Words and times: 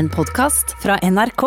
En 0.00 0.08
podkast 0.08 0.76
fra 0.82 0.98
NRK. 1.02 1.42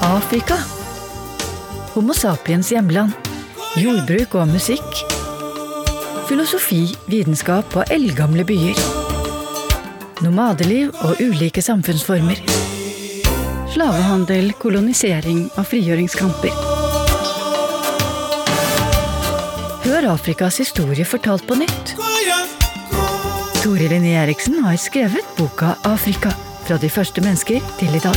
Afrika. 0.00 0.56
Homo 1.92 2.14
sapiens 2.16 2.70
hjemland. 2.72 3.12
Jordbruk 3.76 4.38
og 4.40 4.48
musikk. 4.54 5.02
Filosofi, 6.30 6.86
vitenskap 7.12 7.76
og 7.76 7.92
eldgamle 7.92 8.46
byer. 8.48 8.80
Nomadeliv 10.24 10.96
og 11.04 11.20
ulike 11.20 11.60
samfunnsformer. 11.60 12.40
Slavehandel, 13.74 14.54
kolonisering 14.62 15.50
og 15.50 15.68
frigjøringskamper. 15.68 16.56
Hør 19.84 20.14
Afrikas 20.14 20.62
historie 20.64 21.04
fortalt 21.04 21.44
på 21.44 21.60
nytt. 21.60 21.98
Tore 23.60 23.88
Linné 23.88 24.14
Eriksen 24.16 24.64
har 24.64 24.76
skrevet 24.76 25.36
boka 25.36 25.74
Afrika. 25.84 26.30
Fra 26.64 26.78
de 26.80 26.88
første 26.88 27.20
mennesker 27.20 27.60
til 27.76 27.92
i 27.92 28.00
dag. 28.00 28.16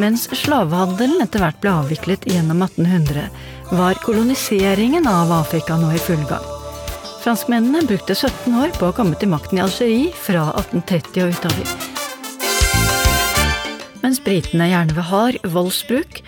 Mens 0.00 0.24
slavehandelen 0.40 1.20
etter 1.20 1.44
hvert 1.44 1.60
ble 1.60 1.76
avviklet 1.82 2.24
gjennom 2.32 2.64
1800, 2.64 3.28
var 3.76 4.00
koloniseringen 4.08 5.04
av 5.04 5.28
Afrika 5.42 5.76
nå 5.76 5.92
i 5.92 6.00
full 6.00 6.24
gang. 6.32 6.46
Franskmennene 7.20 7.84
brukte 7.84 8.16
17 8.16 8.56
år 8.56 8.72
på 8.80 8.88
å 8.88 8.96
komme 8.96 9.20
til 9.20 9.28
makten 9.36 9.60
i 9.60 9.66
Algerie 9.66 10.14
fra 10.16 10.48
1830 10.54 11.26
og 11.26 11.36
utover. 11.36 11.74
Mens 14.00 14.24
britene 14.24 14.72
gjerne 14.72 14.96
ved 14.96 15.12
hard 15.12 15.44
voldsbruk 15.44 16.24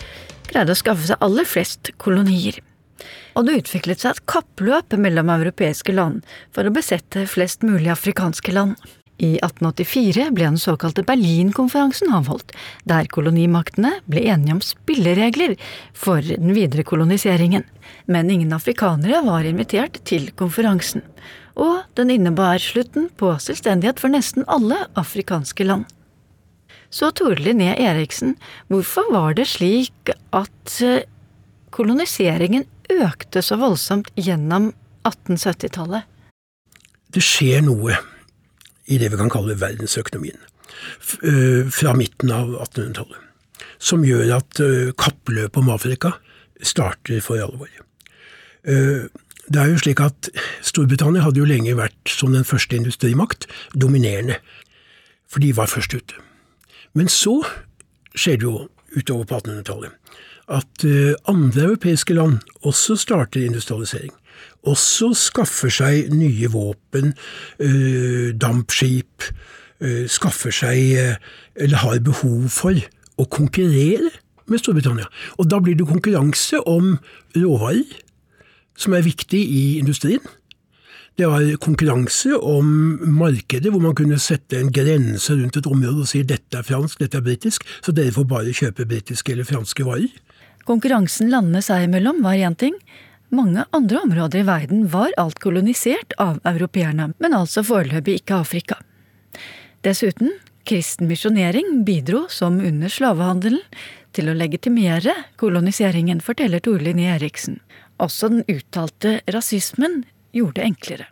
greide 0.50 0.74
å 0.74 0.78
skaffe 0.78 1.08
seg 1.10 1.22
aller 1.24 1.48
flest 1.48 1.92
kolonier. 2.02 2.58
Og 3.36 3.46
det 3.46 3.62
utviklet 3.62 4.02
seg 4.02 4.14
et 4.16 4.26
kappløp 4.28 4.96
mellom 5.00 5.30
europeiske 5.32 5.94
land 5.94 6.26
for 6.54 6.68
å 6.68 6.74
besette 6.74 7.26
flest 7.30 7.64
mulig 7.66 7.90
afrikanske 7.92 8.54
land. 8.54 8.76
I 9.22 9.36
1884 9.38 10.30
ble 10.34 10.46
den 10.48 10.58
såkalte 10.58 11.04
Berlinkonferansen 11.06 12.10
avholdt, 12.16 12.54
der 12.88 13.06
kolonimaktene 13.12 13.92
ble 14.10 14.24
enige 14.32 14.56
om 14.56 14.62
spilleregler 14.64 15.54
for 15.94 16.24
den 16.26 16.50
videre 16.56 16.82
koloniseringen. 16.88 17.62
Men 18.10 18.32
ingen 18.32 18.54
afrikanere 18.56 19.22
var 19.26 19.46
invitert 19.46 20.00
til 20.08 20.30
konferansen, 20.34 21.04
og 21.54 21.84
den 21.98 22.10
innebar 22.10 22.58
slutten 22.62 23.10
på 23.20 23.34
selvstendighet 23.44 24.02
for 24.02 24.10
nesten 24.10 24.48
alle 24.50 24.80
afrikanske 24.98 25.68
land. 25.68 25.86
Så 26.92 27.08
Tore 27.16 27.40
Linné 27.40 27.72
Eriksen, 27.80 28.34
hvorfor 28.68 29.08
var 29.14 29.32
det 29.38 29.46
slik 29.48 30.12
at 30.36 30.74
eh, 30.84 31.06
koloniseringen 31.72 32.66
økte 32.92 33.40
så 33.40 33.56
voldsomt 33.56 34.10
gjennom 34.20 34.74
1870-tallet? 35.08 36.04
Det 37.12 37.22
skjer 37.24 37.64
noe 37.64 37.96
i 38.92 38.98
det 39.00 39.08
vi 39.12 39.20
kan 39.20 39.32
kalle 39.32 39.56
verdensøkonomien, 39.56 40.36
fra 41.72 41.92
midten 41.96 42.32
av 42.34 42.50
1800-tallet, 42.66 43.18
som 43.80 44.04
gjør 44.04 44.32
at 44.38 44.60
kappløpet 45.00 45.60
om 45.60 45.70
Afrika 45.72 46.14
starter 46.60 47.20
for 47.24 47.40
alvor. 47.44 47.70
Det 48.64 49.60
er 49.60 49.70
jo 49.70 49.78
slik 49.80 50.02
at 50.02 50.32
Storbritannia 50.64 51.24
hadde 51.24 51.40
jo 51.40 51.48
lenge 51.48 51.76
vært, 51.78 52.00
som 52.10 52.34
den 52.34 52.48
første 52.48 52.80
industrimakt, 52.80 53.46
dominerende, 53.76 54.40
for 55.28 55.44
de 55.44 55.52
var 55.56 55.70
først 55.70 55.94
ute. 55.96 56.20
Men 56.94 57.08
så 57.08 57.38
skjer 58.14 58.40
det 58.40 58.48
jo 58.48 58.68
utover 58.96 59.28
på 59.28 59.40
1800-tallet 59.40 59.98
at 60.52 60.84
andre 61.30 61.62
europeiske 61.62 62.12
land 62.12 62.42
også 62.66 62.96
starter 62.98 63.44
industrialisering 63.46 64.10
også 64.68 65.10
skaffer 65.18 65.72
seg 65.72 66.12
nye 66.14 66.50
våpen, 66.52 67.12
dampskip, 68.38 69.26
skaffer 70.10 70.54
seg, 70.54 71.18
eller 71.58 71.82
har 71.82 72.02
behov 72.06 72.48
for, 72.54 72.78
å 73.20 73.26
konkurrere 73.28 74.08
med 74.48 74.62
Storbritannia. 74.62 75.08
Og 75.38 75.50
da 75.50 75.58
blir 75.62 75.76
det 75.78 75.88
konkurranse 75.88 76.62
om 76.68 76.94
råvarer, 77.36 77.84
som 78.78 78.94
er 78.96 79.04
viktig 79.04 79.40
i 79.42 79.64
industrien. 79.82 80.22
Det 81.20 81.28
var 81.28 81.44
konkurranse 81.60 82.32
om 82.40 82.66
markedet, 83.18 83.68
hvor 83.68 83.82
man 83.84 83.96
kunne 83.96 84.16
sette 84.22 84.56
en 84.56 84.70
grense 84.72 85.34
rundt 85.36 85.58
et 85.60 85.68
område 85.68 86.06
og 86.06 86.08
si 86.08 86.22
dette 86.24 86.56
er 86.56 86.64
fransk, 86.64 87.02
dette 87.02 87.20
er 87.20 87.26
britisk, 87.26 87.66
så 87.84 87.92
dere 87.92 88.14
får 88.16 88.28
bare 88.30 88.54
kjøpe 88.56 88.88
britiske 88.88 89.34
eller 89.34 89.48
franske 89.48 89.84
varer. 89.84 90.08
Konkurransen 90.64 91.28
landene 91.32 91.60
seg 91.64 91.84
imellom 91.88 92.22
var 92.24 92.38
én 92.40 92.56
ting, 92.56 92.78
mange 93.32 93.64
andre 93.72 94.00
områder 94.04 94.42
i 94.42 94.46
verden 94.46 94.86
var 94.92 95.12
alt 95.20 95.38
kolonisert 95.40 96.12
av 96.20 96.40
europeerne, 96.48 97.10
men 97.16 97.36
altså 97.36 97.64
foreløpig 97.64 98.18
ikke 98.20 98.40
Afrika. 98.44 98.76
Dessuten, 99.84 100.34
kristen 100.68 101.08
misjonering 101.08 101.82
bidro, 101.84 102.26
som 102.28 102.60
under 102.60 102.92
slavehandelen, 102.92 103.62
til 104.12 104.28
å 104.28 104.36
legitimere 104.36 105.14
koloniseringen, 105.40 106.20
forteller 106.20 106.60
Torlin 106.60 107.00
Eriksen. 107.00 107.56
Også 107.96 108.28
den 108.28 108.44
uttalte 108.52 109.20
rasismen 109.32 110.02
gjorde 110.32 110.60
det 110.60 110.70
enklere 110.70 111.10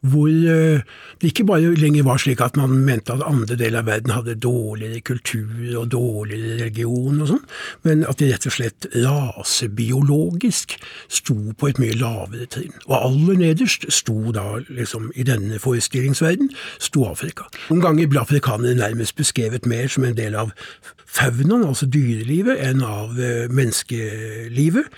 hvor 0.00 0.28
det 0.28 1.28
ikke 1.30 1.44
bare 1.46 1.74
lenger 1.78 2.04
var 2.06 2.20
slik 2.20 2.40
at 2.44 2.56
man 2.56 2.74
mente 2.86 3.12
at 3.14 3.24
andre 3.26 3.56
deler 3.58 3.82
av 3.82 3.88
verden 3.90 4.14
hadde 4.14 4.38
dårligere 4.42 5.00
kultur 5.06 5.78
og 5.80 5.90
dårligere 5.92 6.58
religion 6.60 7.20
og 7.22 7.30
sånn, 7.30 7.44
men 7.86 8.04
at 8.08 8.20
de 8.20 8.30
rett 8.32 8.48
og 8.48 8.56
slett 8.56 8.88
rasebiologisk 8.94 10.76
sto 11.08 11.36
på 11.58 11.70
et 11.70 11.82
mye 11.82 11.98
lavere 11.98 12.48
trinn. 12.50 12.74
Og 12.88 12.96
aller 12.98 13.42
nederst 13.44 13.86
sto 13.92 14.34
da, 14.34 14.46
liksom 14.68 15.10
i 15.14 15.26
denne 15.28 15.60
forestillingsverden, 15.62 16.52
sto 16.82 17.06
Afrika. 17.08 17.48
Noen 17.70 17.84
ganger 17.84 18.10
ble 18.10 18.22
afrikanere 18.22 18.78
nærmest 18.78 19.16
beskrevet 19.18 19.68
mer 19.68 19.90
som 19.92 20.06
en 20.08 20.18
del 20.18 20.36
av 20.38 20.54
faunaen, 21.12 21.66
altså 21.68 21.86
dyrelivet, 21.92 22.58
enn 22.64 22.82
av 22.86 23.18
menneskelivet. 23.52 24.88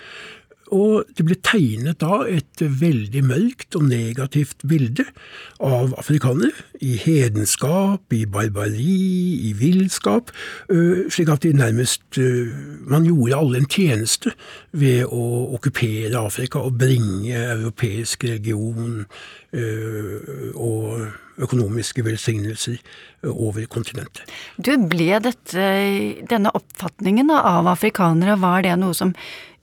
Og 0.73 1.05
det 1.17 1.25
ble 1.27 1.35
tegnet 1.45 1.99
da 2.01 2.23
et 2.25 2.61
veldig 2.61 3.21
mørkt 3.27 3.77
og 3.77 3.85
negativt 3.89 4.65
bilde 4.65 5.05
av 5.61 5.93
afrikanere, 5.99 6.53
i 6.81 6.95
hedenskap, 6.99 8.11
i 8.13 8.25
barbari, 8.29 9.47
i 9.49 9.53
villskap, 9.57 10.31
slik 10.67 11.31
at 11.31 11.45
de 11.45 11.53
nærmest 11.55 12.19
Man 12.85 13.05
gjorde 13.05 13.37
alle 13.37 13.61
en 13.61 13.69
tjeneste 13.69 14.33
ved 14.71 15.05
å 15.05 15.23
okkupere 15.55 16.19
Afrika 16.19 16.61
og 16.65 16.77
bringe 16.79 17.33
europeisk 17.35 18.23
religion 18.27 19.05
og 20.55 21.07
økonomiske 21.41 22.03
velsignelser 22.05 22.77
over 23.31 23.65
kontinentet. 23.71 24.23
Du, 24.57 24.71
Ble 24.89 25.19
dette, 25.23 25.65
denne 26.29 26.53
oppfatningen 26.55 27.31
av 27.35 27.67
afrikanere, 27.71 28.37
var 28.39 28.63
det 28.65 28.77
noe 28.79 28.95
som 28.95 29.15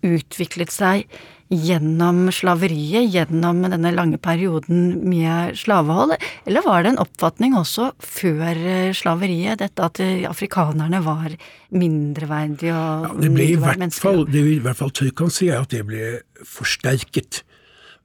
utviklet 0.03 0.73
seg 0.75 1.07
gjennom 1.53 2.31
slaveriet, 2.33 3.11
gjennom 3.13 3.61
denne 3.67 3.93
lange 3.93 4.17
perioden 4.23 5.03
med 5.05 5.59
slavehold, 5.61 6.15
eller 6.49 6.65
var 6.65 6.83
det 6.85 6.95
en 6.95 7.03
oppfatning 7.03 7.57
også 7.59 7.91
før 8.01 8.63
slaveriet, 8.97 9.61
dette 9.61 9.85
at 9.85 10.01
afrikanerne 10.31 11.03
var 11.05 11.37
mindreverdige 11.77 12.73
og 12.73 13.09
ja, 13.11 13.15
det 13.21 13.33
ble 13.37 13.49
i 13.53 13.61
hvert 13.61 14.01
fall, 14.01 14.25
Det 14.25 14.45
vi 14.47 14.57
i 14.57 14.65
hvert 14.65 14.81
fall 14.81 14.95
kan 15.13 15.33
si, 15.33 15.51
er 15.53 15.61
at 15.61 15.75
det 15.77 15.85
ble 15.89 16.15
forsterket 16.49 17.43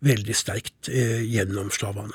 veldig 0.06 0.36
sterkt 0.38 0.90
eh, 0.92 1.24
gjennom 1.26 1.72
slavene. 1.74 2.14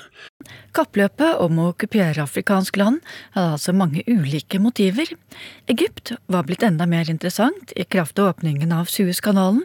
Kappløpet 0.76 1.40
om 1.42 1.58
å 1.58 1.68
okkupere 1.72 2.22
afrikansk 2.22 2.78
land 2.78 3.00
hadde 3.34 3.56
altså 3.56 3.74
mange 3.76 4.04
ulike 4.06 4.60
motiver. 4.62 5.10
Egypt 5.70 6.14
var 6.30 6.46
blitt 6.46 6.62
enda 6.66 6.86
mer 6.86 7.10
interessant 7.10 7.74
i 7.74 7.86
kraft 7.88 8.22
av 8.22 8.36
åpningen 8.36 8.74
av 8.76 8.90
Suezkanalen, 8.92 9.64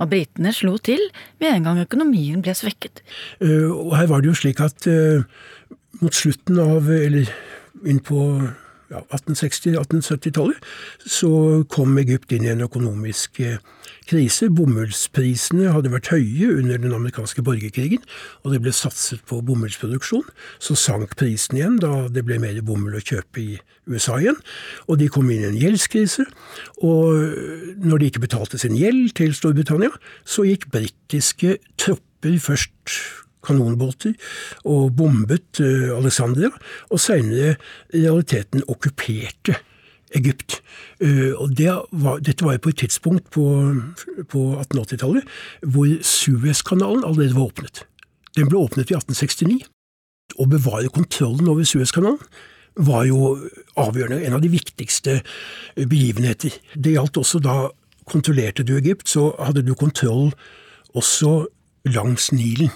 og 0.00 0.10
britene 0.12 0.52
slo 0.56 0.78
til 0.80 1.02
med 1.42 1.52
en 1.52 1.68
gang 1.68 1.82
økonomien 1.84 2.42
ble 2.44 2.54
svekket. 2.56 3.04
Uh, 3.42 3.68
og 3.70 3.94
her 3.98 4.10
var 4.10 4.24
det 4.24 4.32
jo 4.32 4.38
slik 4.40 4.62
at 4.64 4.88
uh, 4.88 5.22
mot 6.00 6.16
slutten 6.16 6.60
av, 6.62 6.88
eller 6.90 7.30
inn 7.88 8.00
på 8.04 8.24
ja, 8.90 9.02
1860-1870-tallet, 9.14 10.58
så 11.06 11.30
kom 11.70 11.98
Egypt 12.00 12.32
inn 12.34 12.46
i 12.46 12.52
en 12.52 12.64
økonomisk 12.66 13.40
uh, 13.44 13.58
krise. 14.10 14.50
Bomullsprisene 14.52 15.70
hadde 15.74 15.92
vært 15.92 16.10
høye 16.12 16.50
under 16.56 16.80
den 16.82 16.94
amerikanske 16.96 17.44
borgerkrigen, 17.46 18.02
og 18.42 18.54
det 18.54 18.62
ble 18.64 18.74
satset 18.74 19.22
på 19.30 19.40
bomullsproduksjon. 19.46 20.26
Så 20.62 20.76
sank 20.78 21.14
prisen 21.20 21.60
igjen 21.60 21.78
da 21.82 22.08
det 22.12 22.26
ble 22.26 22.40
mer 22.42 22.58
bomull 22.66 22.98
å 22.98 23.04
kjøpe 23.04 23.42
i 23.42 23.48
USA 23.90 24.18
igjen. 24.20 24.38
Og 24.88 25.00
de 25.00 25.10
kom 25.12 25.30
inn 25.30 25.46
i 25.46 25.50
en 25.50 25.60
gjeldskrise. 25.60 26.26
Og 26.86 27.78
når 27.80 28.02
de 28.02 28.10
ikke 28.10 28.26
betalte 28.26 28.60
sin 28.60 28.78
gjeld 28.78 29.14
til 29.18 29.34
Storbritannia, 29.36 29.94
så 30.24 30.46
gikk 30.48 30.70
britiske 30.74 31.58
tropper 31.80 32.38
først 32.42 32.98
kanonbåter 33.46 34.14
og 34.68 34.94
bombet 34.96 35.60
Alexandria, 35.60 36.50
og 36.90 37.00
seinere 37.00 37.56
i 37.94 38.04
realiteten 38.04 38.64
okkuperte 38.68 39.56
Egypt. 40.18 40.58
Og 41.38 41.52
det 41.56 41.70
var, 41.92 42.18
dette 42.18 42.44
var 42.44 42.56
jo 42.56 42.64
på 42.64 42.72
et 42.72 42.80
tidspunkt 42.82 43.30
på, 43.30 43.44
på 44.28 44.40
1880-tallet 44.58 45.28
hvor 45.62 45.92
Suezkanalen 46.02 47.04
allerede 47.06 47.36
var 47.36 47.50
åpnet. 47.52 47.84
Den 48.36 48.50
ble 48.50 48.58
åpnet 48.60 48.90
i 48.90 48.98
1869. 48.98 49.60
Å 50.40 50.46
bevare 50.50 50.90
kontrollen 50.94 51.48
over 51.50 51.66
Suezkanalen 51.66 52.20
var 52.80 53.04
jo 53.08 53.34
avgjørende, 53.80 54.22
en 54.24 54.36
av 54.36 54.42
de 54.44 54.50
viktigste 54.52 55.20
begivenheter. 55.76 56.54
Det 56.74 56.94
gjaldt 56.94 57.18
også 57.20 57.40
da 57.42 57.56
kontrollerte 58.10 58.64
du 58.66 58.76
Egypt, 58.78 59.08
så 59.10 59.30
hadde 59.38 59.64
du 59.66 59.74
kontroll 59.78 60.30
også 60.98 61.44
langs 61.90 62.30
Nilen. 62.34 62.70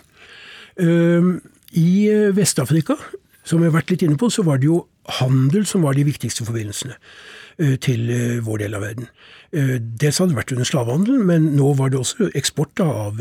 I 0.79 1.91
Vest-Afrika, 2.35 2.97
som 3.45 3.61
vi 3.61 3.69
har 3.69 3.75
vært 3.77 3.91
litt 3.93 4.03
inne 4.07 4.19
på, 4.21 4.31
så 4.33 4.43
var 4.47 4.59
det 4.59 4.71
jo 4.71 4.85
handel 5.21 5.67
som 5.69 5.85
var 5.85 5.95
de 5.97 6.07
viktigste 6.07 6.47
forbindelsene 6.47 6.97
til 7.85 8.09
vår 8.43 8.65
del 8.65 8.75
av 8.75 8.83
verden. 8.83 9.11
Dels 9.53 10.19
hadde 10.19 10.33
det 10.33 10.41
vært 10.41 10.55
under 10.57 10.67
slavehandelen, 10.67 11.27
men 11.29 11.51
nå 11.59 11.75
var 11.79 11.93
det 11.93 12.01
også 12.01 12.31
eksport 12.35 12.81
av 12.83 13.21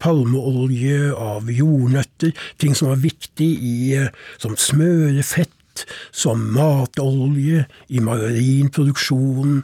palmeolje, 0.00 1.10
av 1.12 1.50
jordnøtter, 1.50 2.32
ting 2.60 2.76
som 2.76 2.92
var 2.92 3.02
viktig 3.02 3.50
i 3.64 3.74
som 4.40 4.56
smørefett, 4.60 5.52
som 6.08 6.40
matolje, 6.54 7.66
i 7.92 8.00
margarinproduksjon, 8.00 9.60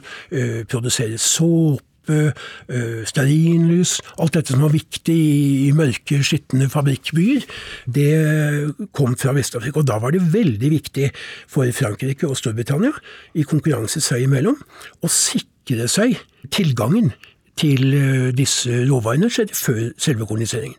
produsere 0.69 1.17
såpe, 1.21 1.87
stearinlys 2.03 3.97
Alt 4.19 4.35
dette 4.35 4.53
som 4.53 4.63
var 4.65 4.73
viktig 4.73 5.15
i 5.67 5.71
mørke, 5.75 6.19
skitne 6.25 6.67
fabrikkbyer, 6.71 7.45
det 7.95 8.09
kom 8.95 9.15
fra 9.19 9.33
Vest-Afrika. 9.35 9.81
Og 9.81 9.87
da 9.87 9.99
var 10.03 10.15
det 10.15 10.23
veldig 10.33 10.71
viktig 10.73 11.09
for 11.51 11.69
Frankrike 11.75 12.27
og 12.29 12.37
Storbritannia, 12.39 12.91
i 13.35 13.45
konkurranse 13.47 14.03
seg 14.03 14.27
imellom, 14.27 14.57
å 15.03 15.11
sikre 15.11 15.87
seg 15.91 16.17
tilgangen 16.53 17.13
til 17.59 18.33
disse 18.35 18.83
råvarene 18.89 19.29
skjedde 19.31 19.57
før 19.57 19.81
selve 20.01 20.27
koloniseringen. 20.29 20.77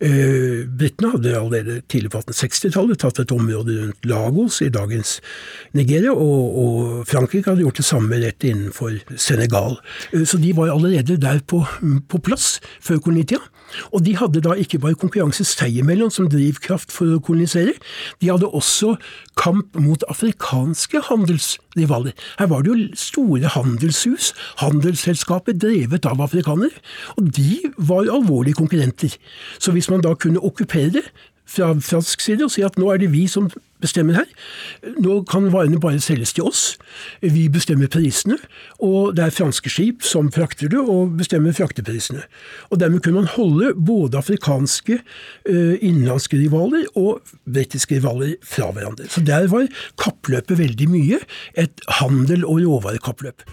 Eh, 0.00 0.62
Britene 0.78 1.10
hadde 1.10 1.34
allerede 1.34 1.80
tidlig 1.90 2.12
på 2.12 2.20
1860-tallet 2.22 3.00
tatt 3.02 3.18
et 3.18 3.32
område 3.34 3.74
rundt 3.80 4.06
Lagos 4.06 4.60
i 4.62 4.70
dagens 4.70 5.16
Nigeria, 5.74 6.12
og, 6.12 6.58
og, 6.62 7.06
Frankrike 7.10 7.50
hadde 7.50 7.64
gjort 7.64 7.80
det 7.80 7.86
samme 7.88 8.20
rett 8.22 8.46
innenfor 8.46 9.00
Senegal. 9.18 9.80
Eh, 10.12 10.22
så 10.22 10.38
de 10.38 10.54
var 10.54 10.70
allerede 10.70 11.18
der 11.18 11.42
på, 11.42 11.64
på 12.08 12.22
plass 12.22 12.58
før 12.78 13.02
kolonitida. 13.08 13.42
Og 13.92 14.04
de 14.04 14.14
hadde 14.16 14.42
da 14.44 14.54
ikke 14.56 14.80
bare 14.80 14.96
konkurranse 14.98 15.44
seg 15.44 15.76
imellom 15.82 16.12
som 16.12 16.28
drivkraft 16.30 16.92
for 16.94 17.16
å 17.16 17.22
kolonisere, 17.24 17.74
de 18.22 18.30
hadde 18.30 18.48
også 18.48 18.94
kamp 19.38 19.76
mot 19.78 20.02
afrikanske 20.08 21.02
handelsrivaler. 21.10 22.14
Her 22.38 22.50
var 22.50 22.64
det 22.64 22.72
jo 22.72 22.86
store 22.98 23.52
handelshus, 23.52 24.32
handelsselskaper 24.62 25.58
drevet 25.58 26.08
av 26.08 26.22
afrikanere, 26.24 26.82
og 27.18 27.28
de 27.36 27.60
var 27.76 28.08
alvorlige 28.08 28.58
konkurrenter. 28.58 29.18
Så 29.60 29.74
hvis 29.76 29.87
man 29.90 30.04
da 30.04 30.14
kunne 30.14 30.42
okkupere 30.44 31.02
fra 31.48 31.72
fransk 31.80 32.20
side 32.20 32.44
og 32.44 32.52
si 32.52 32.62
at 32.66 32.76
nå 32.78 32.90
er 32.92 33.00
det 33.00 33.10
vi 33.12 33.24
som 33.30 33.48
bestemmer 33.82 34.18
her. 34.18 34.26
Nå 34.98 35.20
kan 35.30 35.48
varene 35.52 35.80
bare 35.80 36.00
selges 36.02 36.34
til 36.36 36.48
oss. 36.48 36.62
Vi 37.22 37.46
bestemmer 37.52 37.90
prisene, 37.92 38.36
og 38.84 39.14
det 39.16 39.24
er 39.24 39.34
franske 39.34 39.70
skip 39.72 40.04
som 40.06 40.32
frakter 40.34 40.70
det 40.72 40.82
og 40.82 41.14
bestemmer 41.20 41.56
frakteprisene. 41.56 42.24
Og 42.70 42.82
Dermed 42.82 43.04
kunne 43.04 43.22
man 43.22 43.32
holde 43.36 43.72
både 43.74 44.18
afrikanske 44.18 44.98
eh, 44.98 45.76
innenlandske 45.78 46.40
rivaler 46.40 46.88
og 46.98 47.22
britiske 47.46 48.00
rivaler 48.00 48.34
fra 48.42 48.72
hverandre. 48.74 49.08
Så 49.08 49.24
der 49.24 49.48
var 49.52 49.70
kappløpet 50.00 50.58
veldig 50.58 50.90
mye 50.92 51.22
et 51.54 51.86
handel- 52.02 52.46
og 52.46 52.64
råvarekappløp. 52.66 53.46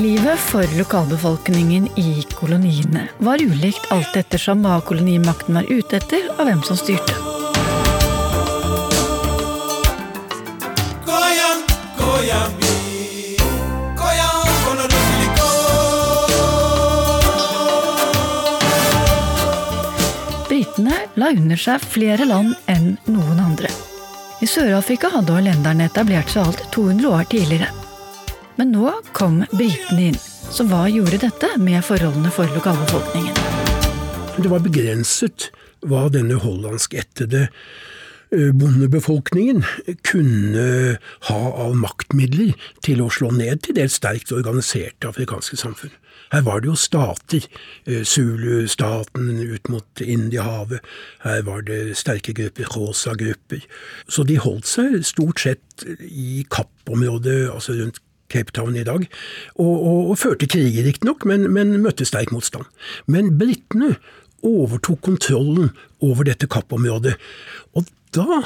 Livet 0.00 0.38
for 0.38 0.78
lokalbefolkningen 0.78 1.88
i 1.96 2.26
koloniene 2.34 3.08
var 3.18 3.42
ulikt 3.42 3.88
alt 3.90 4.14
ettersom 4.16 4.60
hva 4.62 4.76
kolonimakten 4.86 5.58
var 5.58 5.66
ute 5.66 5.98
etter, 5.98 6.28
og 6.36 6.46
hvem 6.46 6.60
som 6.62 6.78
styrte. 6.78 7.16
Britene 20.46 20.94
la 21.18 21.32
under 21.34 21.58
seg 21.58 21.82
flere 21.82 22.30
land 22.30 22.54
enn 22.70 22.94
noen 23.10 23.42
andre. 23.48 23.74
I 24.38 24.46
Sør-Afrika 24.46 25.10
hadde 25.18 25.34
hollenderne 25.34 25.90
etablert 25.90 26.30
seg 26.30 26.46
alt 26.46 26.66
200 26.78 27.14
år 27.18 27.30
tidligere. 27.34 27.87
Men 28.58 28.72
nå 28.74 28.90
kom 29.14 29.44
britene 29.52 30.08
inn. 30.10 30.16
Så 30.50 30.64
hva 30.66 30.88
gjorde 30.90 31.20
dette 31.22 31.52
med 31.62 31.84
forholdene 31.86 32.32
for 32.34 32.50
lokalbefolkningen? 32.56 33.36
Det 34.38 34.50
var 34.50 34.64
begrenset 34.64 35.52
hva 35.86 36.08
denne 36.10 36.40
hollandskættede 36.42 37.46
bondebefolkningen 38.28 39.62
kunne 40.04 40.64
ha 41.30 41.38
av 41.64 41.76
maktmidler 41.80 42.52
til 42.84 43.00
å 43.00 43.08
slå 43.12 43.30
ned 43.32 43.62
til 43.64 43.78
dels 43.78 43.96
sterkt 44.00 44.34
organiserte 44.36 45.08
afrikanske 45.08 45.56
samfunn. 45.60 45.94
Her 46.34 46.42
var 46.44 46.60
det 46.60 46.68
jo 46.68 46.74
stater. 46.76 47.46
Zulu-staten 47.86 49.30
ut 49.38 49.70
mot 49.72 50.02
Indiahavet. 50.02 50.82
Her 51.24 51.40
var 51.46 51.64
det 51.64 51.96
sterke 51.96 52.34
grupper, 52.36 52.68
Rosa-grupper. 52.74 53.64
Så 54.10 54.26
de 54.28 54.36
holdt 54.42 54.68
seg 54.68 54.98
stort 55.08 55.40
sett 55.46 55.86
i 56.04 56.42
Kapp-området, 56.52 57.46
altså 57.54 57.78
rundt 57.78 58.02
Cape 58.32 58.54
Town 58.56 58.76
i 58.76 58.86
dag, 58.86 59.04
og, 59.56 59.74
og, 59.74 60.00
og 60.12 60.18
førte 60.20 60.48
kriger 60.50 60.86
riktignok, 60.86 61.26
men, 61.28 61.48
men 61.54 61.76
møtte 61.82 62.06
sterk 62.08 62.32
motstand. 62.34 62.68
Men 63.06 63.34
britene 63.40 63.96
overtok 64.46 65.02
kontrollen 65.08 65.72
over 66.04 66.28
dette 66.28 66.48
kappområdet, 66.50 67.16
og 67.74 67.88
da 68.14 68.42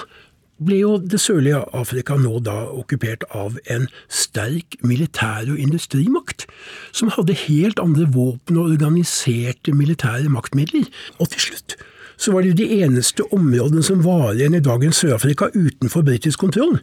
ble 0.62 0.78
jo 0.82 0.96
det 1.00 1.20
sørlige 1.22 1.62
Afrika 1.76 2.16
nå 2.20 2.38
da 2.46 2.54
okkupert 2.70 3.24
av 3.34 3.56
en 3.72 3.88
sterk 4.12 4.76
militær- 4.86 5.50
og 5.50 5.58
industrimakt, 5.60 6.46
som 6.94 7.10
hadde 7.14 7.38
helt 7.46 7.82
andre 7.82 8.06
våpen 8.14 8.60
og 8.60 8.74
organiserte 8.76 9.74
militære 9.74 10.30
maktmidler. 10.32 10.86
Og 11.18 11.32
til 11.32 11.48
slutt 11.48 11.76
så 12.22 12.32
var 12.34 12.46
det 12.46 12.54
de 12.60 12.68
eneste 12.84 13.24
områdene 13.34 13.82
som 13.82 14.04
var 14.04 14.36
igjen 14.36 14.54
i 14.54 14.62
dagens 14.62 15.00
Sør-Afrika 15.02 15.50
utenfor 15.54 16.04
britisk 16.06 16.44
kontroll. 16.44 16.76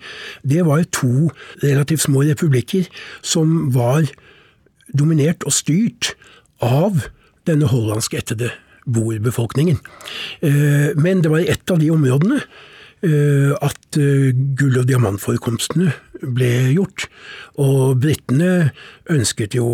Det 0.43 0.65
var 0.67 0.83
to 0.95 1.29
relativt 1.63 2.03
små 2.03 2.25
republikker 2.27 2.89
som 3.23 3.69
var 3.75 4.09
dominert 4.91 5.45
og 5.47 5.55
styrt 5.55 6.13
av 6.65 7.05
denne 7.47 7.69
hollandskættede 7.71 8.51
boerbefolkningen. 8.89 9.79
Men 10.99 11.23
det 11.23 11.31
var 11.31 11.43
i 11.43 11.49
ett 11.53 11.71
av 11.71 11.79
de 11.79 11.91
områdene 11.93 12.41
at 13.63 13.99
gull- 14.59 14.79
og 14.81 14.87
diamantforekomstene 14.89 15.93
ble 16.35 16.51
gjort. 16.73 17.07
Og 17.61 17.99
britene 18.01 18.73
ønsket 19.13 19.55
jo 19.55 19.67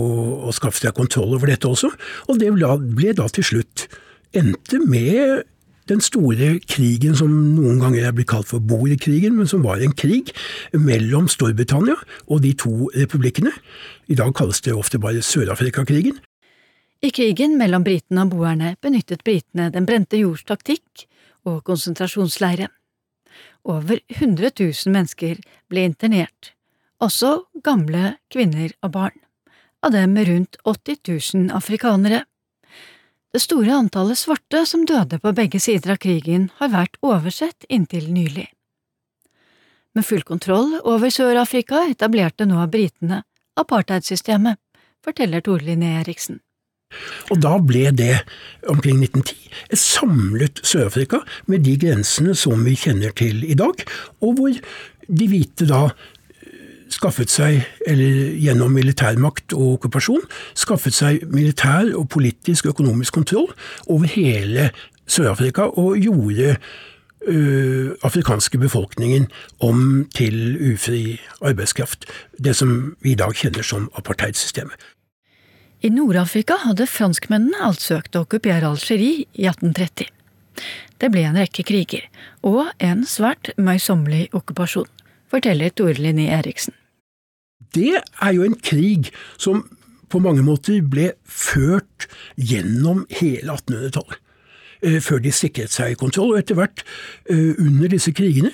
å 0.46 0.54
skaffe 0.54 0.84
seg 0.84 0.94
kontroll 0.98 1.34
over 1.34 1.50
dette 1.50 1.70
også, 1.70 1.90
og 2.30 2.42
det 2.42 2.54
ble 2.54 3.16
da 3.18 3.26
til 3.34 3.48
slutt 3.56 3.88
endte 4.36 4.82
med 4.84 5.46
den 5.90 6.02
store 6.02 6.56
krigen 6.66 7.16
som 7.18 7.32
noen 7.56 7.80
ganger 7.82 8.08
er 8.08 8.14
blitt 8.16 8.30
kalt 8.32 8.50
for 8.50 8.64
boerkrigen, 8.64 9.36
men 9.38 9.50
som 9.50 9.64
var 9.66 9.82
en 9.84 9.94
krig 9.94 10.32
mellom 10.74 11.30
Storbritannia 11.30 11.98
og 12.26 12.42
de 12.46 12.54
to 12.58 12.90
republikkene. 12.96 13.54
I 14.10 14.18
dag 14.18 14.34
kalles 14.38 14.64
det 14.66 14.74
ofte 14.74 15.02
bare 15.02 15.22
Sør-Afrika-krigen. 15.26 16.18
I 17.06 17.12
krigen 17.14 17.58
mellom 17.60 17.84
britene 17.86 18.24
og 18.26 18.34
boerne 18.34 18.74
benyttet 18.82 19.24
britene 19.28 19.70
den 19.74 19.86
brente 19.86 20.18
jords 20.18 20.46
taktikk 20.48 21.06
og 21.46 21.62
konsentrasjonsleire. 21.68 22.72
Over 23.66 24.00
100 24.10 24.52
000 24.58 24.94
mennesker 24.94 25.42
ble 25.70 25.86
internert, 25.86 26.54
også 27.02 27.46
gamle 27.66 28.16
kvinner 28.34 28.74
og 28.86 28.94
barn, 28.94 29.18
av 29.86 29.94
dem 29.94 30.16
rundt 30.18 30.58
80 30.66 31.02
000 31.10 31.54
afrikanere. 31.54 32.24
Det 33.36 33.42
store 33.44 33.74
antallet 33.76 34.16
svarte 34.16 34.62
som 34.64 34.86
døde 34.88 35.18
på 35.20 35.34
begge 35.36 35.60
sider 35.60 35.92
av 35.92 35.98
krigen, 36.00 36.46
har 36.56 36.70
vært 36.72 36.94
oversett 37.04 37.66
inntil 37.68 38.06
nylig. 38.16 38.46
Med 39.92 40.08
full 40.08 40.24
kontroll 40.24 40.78
over 40.88 41.12
Sør-Afrika 41.12 41.82
etablerte 41.92 42.48
nå 42.48 42.64
britene 42.72 43.26
apartheidsystemet, 43.60 44.56
forteller 45.04 45.44
Tore 45.44 45.68
Linné 45.68 45.98
Eriksen. 46.00 46.40
Og 47.28 47.42
da 47.44 47.58
ble 47.60 47.90
det, 47.92 48.22
omkring 48.72 49.04
1910, 49.04 49.52
et 49.68 49.84
samlet 49.84 50.64
Sør-Afrika 50.64 51.20
med 51.52 51.68
de 51.68 51.76
grensene 51.82 52.38
som 52.40 52.64
vi 52.64 52.78
kjenner 52.80 53.12
til 53.20 53.44
i 53.44 53.60
dag, 53.60 53.84
og 54.24 54.40
hvor 54.40 54.56
de 55.12 55.28
hvite 55.28 55.68
da 55.68 55.90
skaffet 56.96 57.32
seg, 57.32 57.62
eller 57.88 58.34
gjennom 58.40 58.74
militærmakt 58.76 59.56
og 59.56 59.78
okkupasjon, 59.78 60.24
skaffet 60.58 60.96
seg 60.96 61.26
militær 61.34 61.92
og 61.98 62.10
politisk 62.14 62.70
og 62.70 62.78
økonomisk 62.78 63.18
kontroll 63.20 63.50
over 63.86 64.10
hele 64.16 64.72
Sør-Afrika, 65.06 65.68
og 65.78 66.00
gjorde 66.02 66.56
ø, 67.28 67.94
afrikanske 68.04 68.58
befolkningen 68.58 69.28
om 69.60 70.06
til 70.16 70.58
ufri 70.74 71.20
arbeidskraft. 71.42 72.08
Det 72.40 72.56
som 72.56 72.96
vi 73.04 73.14
i 73.14 73.20
dag 73.20 73.36
kjenner 73.38 73.66
som 73.66 73.90
apartheidsystemet. 74.00 74.80
I 75.86 75.92
Nord-Afrika 75.94 76.58
hadde 76.64 76.88
franskmennene 76.90 77.60
alt 77.62 77.84
søkt 77.84 78.16
å 78.16 78.24
okkupere 78.26 78.72
Algerie 78.72 79.28
i 79.36 79.46
1830. 79.46 80.08
Det 80.98 81.12
ble 81.12 81.26
en 81.28 81.38
rekke 81.38 81.66
kriger, 81.68 82.08
og 82.42 82.72
en 82.80 83.04
svært 83.06 83.52
møysommelig 83.60 84.30
okkupasjon, 84.34 84.90
forteller 85.30 85.74
Tore 85.76 86.00
Linné 86.00 86.32
Eriksen. 86.34 86.74
Det 87.76 87.98
er 88.22 88.32
jo 88.36 88.46
en 88.46 88.58
krig 88.60 89.12
som 89.38 89.66
på 90.12 90.22
mange 90.22 90.44
måter 90.46 90.84
ble 90.86 91.12
ført 91.26 92.08
gjennom 92.38 93.04
hele 93.20 93.58
1800-tallet. 93.58 94.22
Eh, 94.86 95.00
før 95.02 95.22
de 95.24 95.32
sikret 95.34 95.74
seg 95.74 95.98
kontroll, 96.00 96.36
og 96.36 96.40
etter 96.40 96.58
hvert, 96.60 96.84
eh, 97.30 97.56
under 97.60 97.92
disse 97.92 98.12
krigene, 98.16 98.52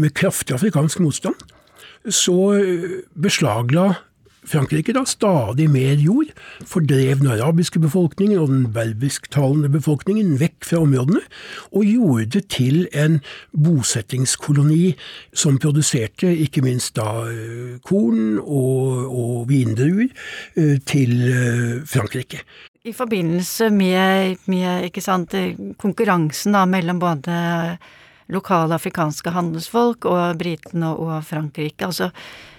med 0.00 0.14
kraftig 0.16 0.54
afrikansk 0.56 1.00
motstand, 1.04 1.36
så 2.08 2.36
eh, 2.56 3.02
beslagla 3.14 3.92
Frankrike 4.48 4.94
da 4.96 5.02
stadig 5.08 5.66
mer 5.70 6.00
jord, 6.00 6.30
fordrev 6.66 7.20
den 7.20 7.30
arabiske 7.34 7.80
befolkningen 7.82 8.40
og 8.40 8.48
den 8.52 8.64
berbisktalende 8.74 9.68
befolkningen 9.72 10.38
vekk 10.40 10.64
fra 10.64 10.80
områdene, 10.84 11.20
og 11.72 11.84
gjorde 11.84 12.26
det 12.38 12.44
til 12.54 12.86
en 12.96 13.20
bosettingskoloni 13.52 14.94
som 15.36 15.60
produserte 15.60 16.32
ikke 16.46 16.64
minst 16.64 16.96
da 16.96 17.26
korn 17.84 18.38
og, 18.40 19.06
og 19.10 19.48
vindruer 19.50 20.10
til 20.88 21.16
Frankrike. 21.88 22.42
I 22.88 22.94
forbindelse 22.96 23.68
med, 23.70 24.38
med 24.48 25.00
sant, 25.04 25.34
konkurransen 25.78 26.56
da, 26.56 26.64
mellom 26.64 27.00
både 27.02 27.34
lokale 28.32 28.78
afrikanske 28.78 29.32
handelsfolk 29.34 30.06
og 30.08 30.38
britene 30.40 30.94
og 30.94 31.18
Frankrike, 31.26 31.88
altså 31.90 32.08
eh, 32.10 32.49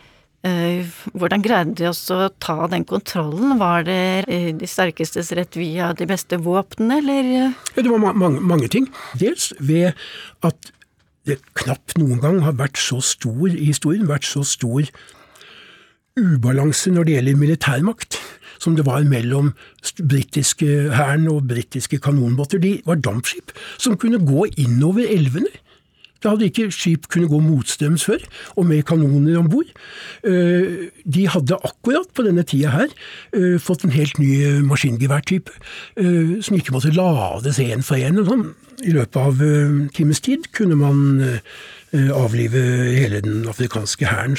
hvordan 0.42 1.44
greide 1.46 1.76
de 1.78 1.86
også 1.86 2.18
å 2.26 2.30
ta 2.42 2.66
den 2.72 2.86
kontrollen? 2.90 3.60
Var 3.62 3.86
det 3.86 4.02
eh, 4.26 4.50
de 4.58 4.70
sterkestes 4.70 5.32
rett 5.38 5.58
via 5.60 5.92
de 5.94 6.08
beste 6.10 6.40
våpnene, 6.42 6.98
eller? 6.98 7.56
Det 7.78 7.86
var 7.86 8.02
ma 8.02 8.14
mange, 8.18 8.42
mange 8.42 8.70
ting. 8.74 8.90
Dels 9.22 9.52
ved 9.60 9.94
at 10.42 10.72
det 11.30 11.38
knapt 11.54 12.00
noen 12.02 12.22
gang 12.24 12.42
har 12.42 12.58
vært 12.58 12.82
så 12.82 12.98
stor 13.06 13.52
i 13.54 13.70
historien, 13.70 14.10
vært 14.10 14.26
så 14.26 14.42
stor 14.48 14.90
ubalanse 16.18 16.92
når 16.92 17.08
det 17.08 17.18
gjelder 17.20 17.40
militærmakt 17.40 18.18
som 18.62 18.76
det 18.78 18.86
var 18.86 19.06
mellom 19.10 19.54
britiske 19.98 20.68
hæren 20.94 21.28
og 21.32 21.48
britiske 21.50 21.98
kanonbåter. 22.02 22.62
De 22.62 22.80
var 22.86 23.02
dampskip 23.02 23.54
som 23.78 23.98
kunne 23.98 24.22
gå 24.22 24.46
innover 24.62 25.06
elvene. 25.10 25.50
Da 26.22 26.34
hadde 26.34 26.48
ikke 26.50 26.70
skip 26.74 27.08
kunnet 27.12 27.32
gå 27.32 27.40
motstrøms 27.42 28.06
før, 28.06 28.24
og 28.56 28.68
med 28.70 28.84
kanoner 28.86 29.40
om 29.40 29.50
bord. 29.50 29.70
Eh, 30.24 30.90
de 31.06 31.28
hadde 31.34 31.58
akkurat 31.58 32.12
på 32.14 32.26
denne 32.28 32.46
tida 32.48 32.74
her 32.76 32.92
eh, 33.34 33.58
fått 33.62 33.86
en 33.88 33.96
helt 33.96 34.20
ny 34.22 34.62
maskingeværtype, 34.68 35.54
eh, 35.98 36.38
som 36.46 36.58
ikke 36.58 36.76
måtte 36.76 36.94
lades 36.94 37.62
én 37.64 37.86
for 37.86 37.98
én. 37.98 38.22
Sånn. 38.22 38.52
I 38.86 38.94
løpet 38.94 39.18
av 39.18 39.42
times 39.94 40.22
tid 40.26 40.48
kunne 40.58 40.78
man 40.80 41.00
avlive 41.94 42.62
hele 42.96 43.20
den 43.22 43.44
afrikanske 43.50 44.08
hæren 44.10 44.38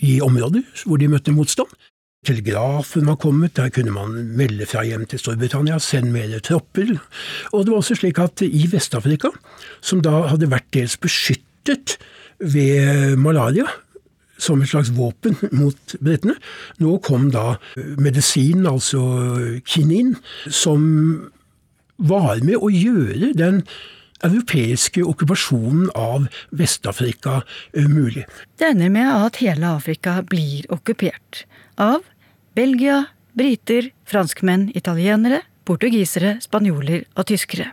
i 0.00 0.20
områder 0.24 0.64
hvor 0.86 1.00
de 1.00 1.10
møtte 1.12 1.34
motstand. 1.34 1.68
Telegrafen 2.26 3.06
var 3.08 3.16
kommet, 3.16 3.54
der 3.56 3.70
kunne 3.72 3.94
man 3.94 4.16
melde 4.36 4.66
fra 4.68 4.82
hjem 4.84 5.06
til 5.08 5.22
Storbritannia, 5.22 5.78
sende 5.80 6.12
mer 6.12 6.34
tropper. 6.44 6.98
Og 7.52 7.64
det 7.64 7.72
var 7.72 7.80
også 7.80 7.96
slik 7.96 8.18
at 8.20 8.42
i 8.44 8.66
Vest-Afrika, 8.68 9.30
som 9.80 10.02
da 10.04 10.26
hadde 10.28 10.50
vært 10.52 10.68
dels 10.76 10.98
beskyttet 11.00 11.96
ved 12.40 13.16
malaria, 13.16 13.64
som 14.40 14.60
et 14.60 14.68
slags 14.68 14.92
våpen 14.96 15.38
mot 15.62 15.96
britene, 16.00 16.36
nå 16.80 16.98
kom 17.04 17.30
da 17.32 17.54
medisinen, 17.96 18.68
altså 18.68 19.00
kinin, 19.64 20.12
som 20.44 21.30
var 21.96 22.44
med 22.44 22.60
å 22.60 22.68
gjøre 22.72 23.32
den 23.36 23.62
europeiske 24.24 25.00
okkupasjonen 25.08 25.88
av 25.96 26.28
Vest-Afrika 26.52 27.40
eh, 27.72 27.88
mulig. 27.88 28.26
Det 28.60 28.74
ender 28.74 28.92
med 28.92 29.08
at 29.08 29.40
hele 29.40 29.72
Afrika 29.80 30.18
blir 30.20 30.68
okkupert 30.72 31.46
av 31.80 32.04
Belgia, 32.54 33.04
briter, 33.32 33.90
franskmenn, 34.04 34.68
italienere, 34.76 35.40
portugisere, 35.64 36.36
spanjoler 36.44 37.06
og 37.16 37.28
tyskere. 37.30 37.70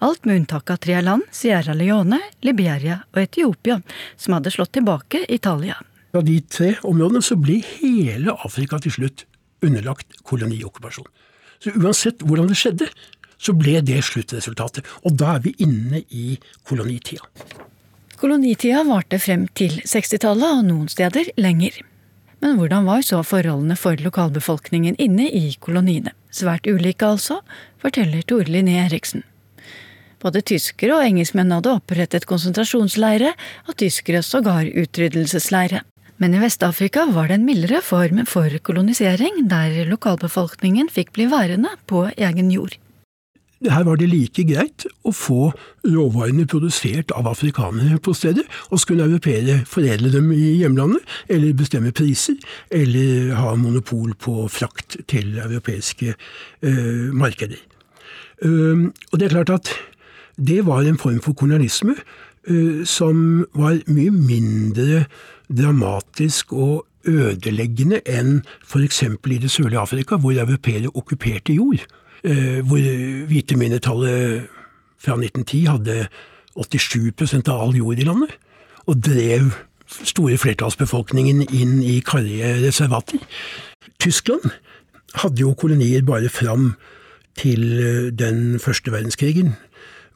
Alt 0.00 0.24
med 0.24 0.40
unntak 0.40 0.70
av 0.72 0.80
tre 0.80 0.96
land, 1.04 1.26
Sierra 1.30 1.74
Leone, 1.76 2.18
Liberia 2.40 3.02
og 3.12 3.20
Etiopia, 3.20 3.78
som 4.16 4.38
hadde 4.38 4.52
slått 4.54 4.72
tilbake 4.78 5.26
Italia. 5.28 5.76
Fra 6.10 6.22
de 6.24 6.38
tre 6.48 6.72
områdene 6.88 7.20
så 7.22 7.36
ble 7.38 7.58
hele 7.76 8.34
Afrika 8.46 8.80
til 8.80 8.96
slutt 8.96 9.26
underlagt 9.62 10.16
koloniokkupasjon. 10.24 11.06
Så 11.60 11.74
uansett 11.76 12.24
hvordan 12.24 12.48
det 12.48 12.56
skjedde, 12.56 12.88
så 13.40 13.52
ble 13.56 13.76
det 13.84 14.00
sluttresultatet. 14.08 14.88
Og 15.04 15.14
da 15.20 15.36
er 15.36 15.44
vi 15.44 15.52
inne 15.60 16.00
i 16.08 16.38
kolonitida. 16.68 17.28
Kolonitida 18.20 18.82
varte 18.88 19.20
frem 19.20 19.46
til 19.56 19.78
60-tallet, 19.84 20.48
og 20.48 20.66
noen 20.66 20.88
steder 20.92 21.30
lenger. 21.40 21.76
Men 22.40 22.56
hvordan 22.56 22.86
var 22.88 23.02
så 23.04 23.20
forholdene 23.26 23.76
for 23.76 24.00
lokalbefolkningen 24.00 24.96
inne 24.96 25.28
i 25.28 25.52
koloniene? 25.60 26.14
Svært 26.32 26.68
ulike, 26.70 27.04
altså, 27.04 27.40
forteller 27.82 28.24
Tore 28.24 28.48
Linné 28.48 28.78
Eriksen. 28.86 29.26
Både 30.20 30.42
tyskere 30.44 30.98
og 30.98 31.04
engelskmenn 31.04 31.52
hadde 31.52 31.72
opprettet 31.72 32.26
konsentrasjonsleire, 32.28 33.32
og 33.68 33.76
tyskere 33.80 34.20
sågar 34.24 34.68
utryddelsesleire. 34.68 35.82
Men 36.20 36.36
i 36.36 36.40
Vest-Afrika 36.42 37.06
var 37.08 37.30
det 37.30 37.38
en 37.38 37.46
mildere 37.48 37.80
form 37.84 38.26
for 38.28 38.52
kolonisering, 38.64 39.46
der 39.48 39.86
lokalbefolkningen 39.88 40.92
fikk 40.92 41.14
bli 41.16 41.30
værende 41.32 41.72
på 41.88 42.04
egen 42.16 42.52
jord. 42.52 42.76
Her 43.68 43.84
var 43.84 43.98
det 44.00 44.08
like 44.08 44.44
greit 44.48 44.86
å 45.04 45.12
få 45.12 45.50
råvarene 45.84 46.46
produsert 46.48 47.12
av 47.12 47.26
afrikanere 47.28 47.98
på 48.00 48.14
stedet, 48.16 48.46
og 48.72 48.80
så 48.80 48.88
kunne 48.88 49.04
europeere 49.04 49.58
foredle 49.68 50.08
dem 50.14 50.30
i 50.32 50.54
hjemlandet, 50.62 51.04
eller 51.28 51.58
bestemme 51.58 51.92
priser, 51.92 52.38
eller 52.72 53.34
ha 53.36 53.52
monopol 53.60 54.14
på 54.16 54.46
frakt 54.48 54.96
til 55.12 55.36
europeiske 55.44 56.14
uh, 56.16 57.12
markeder. 57.12 57.60
Uh, 58.40 58.88
og 59.12 59.20
det 59.20 59.28
er 59.28 59.36
klart 59.36 59.52
at 59.58 59.74
det 60.40 60.62
var 60.64 60.88
en 60.88 60.96
form 60.96 61.20
for 61.20 61.36
kolonialisme 61.36 61.98
uh, 62.00 62.80
som 62.88 63.44
var 63.52 63.82
mye 63.92 64.16
mindre 64.16 65.04
dramatisk 65.52 66.56
og 66.56 66.86
ødeleggende 67.04 68.00
enn 68.08 68.38
f.eks. 68.64 69.04
i 69.04 69.40
det 69.40 69.52
sørlige 69.52 69.84
Afrika, 69.84 70.16
hvor 70.16 70.32
europeere 70.32 70.88
okkuperte 70.94 71.60
jord. 71.60 71.84
Eh, 72.24 72.60
hvor 72.60 72.80
hvite 73.26 73.56
mindretallet 73.56 74.48
fra 75.00 75.16
1910 75.16 75.64
hadde 75.66 76.06
87 76.52 77.48
av 77.48 77.62
all 77.62 77.76
jord 77.78 77.98
i 77.98 78.04
landet, 78.04 78.34
og 78.84 79.00
drev 79.00 79.54
store 79.88 80.36
flertallsbefolkningen 80.36 81.46
inn 81.48 81.78
i 81.80 82.00
karrige 82.04 82.58
reservater. 82.66 83.22
Tyskland 84.02 84.52
hadde 85.22 85.40
jo 85.40 85.54
kolonier 85.56 86.04
bare 86.04 86.28
fram 86.28 86.74
til 87.40 87.64
eh, 87.80 88.10
den 88.12 88.60
første 88.60 88.92
verdenskrigen, 88.92 89.54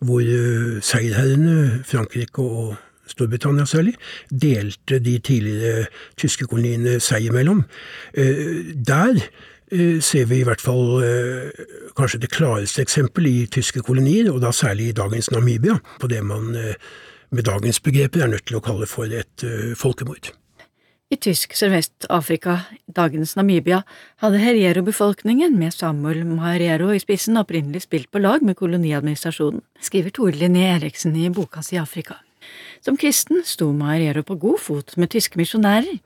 hvor 0.04 0.20
eh, 0.20 0.82
seierherrene, 0.84 1.80
Frankrike 1.88 2.44
og 2.44 2.76
Storbritannia 3.08 3.64
særlig, 3.64 3.96
delte 4.28 4.98
de 5.00 5.18
tidligere 5.24 5.86
tyske 6.20 6.44
koloniene 6.48 7.00
seg 7.00 7.30
imellom. 7.30 7.64
Der 8.14 9.20
ser 10.00 10.28
vi 10.30 10.40
i 10.40 10.46
hvert 10.46 10.62
fall 10.62 11.02
eh, 11.04 11.64
kanskje 11.96 12.20
det 12.24 12.32
klareste 12.34 12.82
eksempel 12.84 13.26
i 13.30 13.36
tyske 13.46 13.82
kolonier, 13.86 14.30
og 14.32 14.42
da 14.44 14.52
særlig 14.52 14.90
i 14.90 14.96
dagens 14.96 15.30
Namibia, 15.32 15.78
på 16.00 16.10
det 16.10 16.22
man 16.24 16.54
eh, 16.58 16.78
med 17.34 17.48
dagens 17.48 17.80
begreper 17.80 18.22
er 18.22 18.32
nødt 18.34 18.46
til 18.46 18.60
å 18.60 18.64
kalle 18.64 18.86
for 18.86 19.10
et 19.10 19.42
folkemord. 19.76 20.30
I 21.12 21.16
tysk 21.20 21.52
Sørvest-Afrika, 21.54 22.60
dagens 22.90 23.34
Namibia, 23.36 23.82
hadde 24.22 24.40
Herero-befolkningen 24.40 25.52
med 25.58 25.74
Samuel 25.74 26.22
Maherero 26.26 26.88
i 26.94 27.00
spissen 27.02 27.36
opprinnelig 27.38 27.84
spilt 27.84 28.10
på 28.10 28.22
lag 28.22 28.42
med 28.42 28.56
koloniadministrasjonen, 28.58 29.62
skriver 29.84 30.14
Tore 30.14 30.38
Linné 30.40 30.64
Eriksen 30.72 31.14
i 31.20 31.28
boka 31.34 31.62
si 31.62 31.76
Afrika. 31.78 32.16
Som 32.84 32.98
kristen 33.00 33.40
sto 33.48 33.70
Maerero 33.72 34.22
på 34.26 34.36
god 34.40 34.60
fot 34.60 34.96
med 35.00 35.12
tyske 35.14 35.40
misjonærer, 35.40 36.00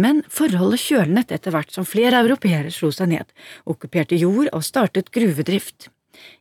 men 0.00 0.22
forholdet 0.32 0.80
kjølnet 0.80 1.34
etter 1.34 1.52
hvert 1.52 1.74
som 1.74 1.84
flere 1.88 2.22
europeere 2.24 2.72
slo 2.72 2.88
seg 2.94 3.10
ned, 3.12 3.34
okkuperte 3.68 4.16
jord 4.16 4.48
og 4.52 4.64
startet 4.64 5.12
gruvedrift. 5.12 5.90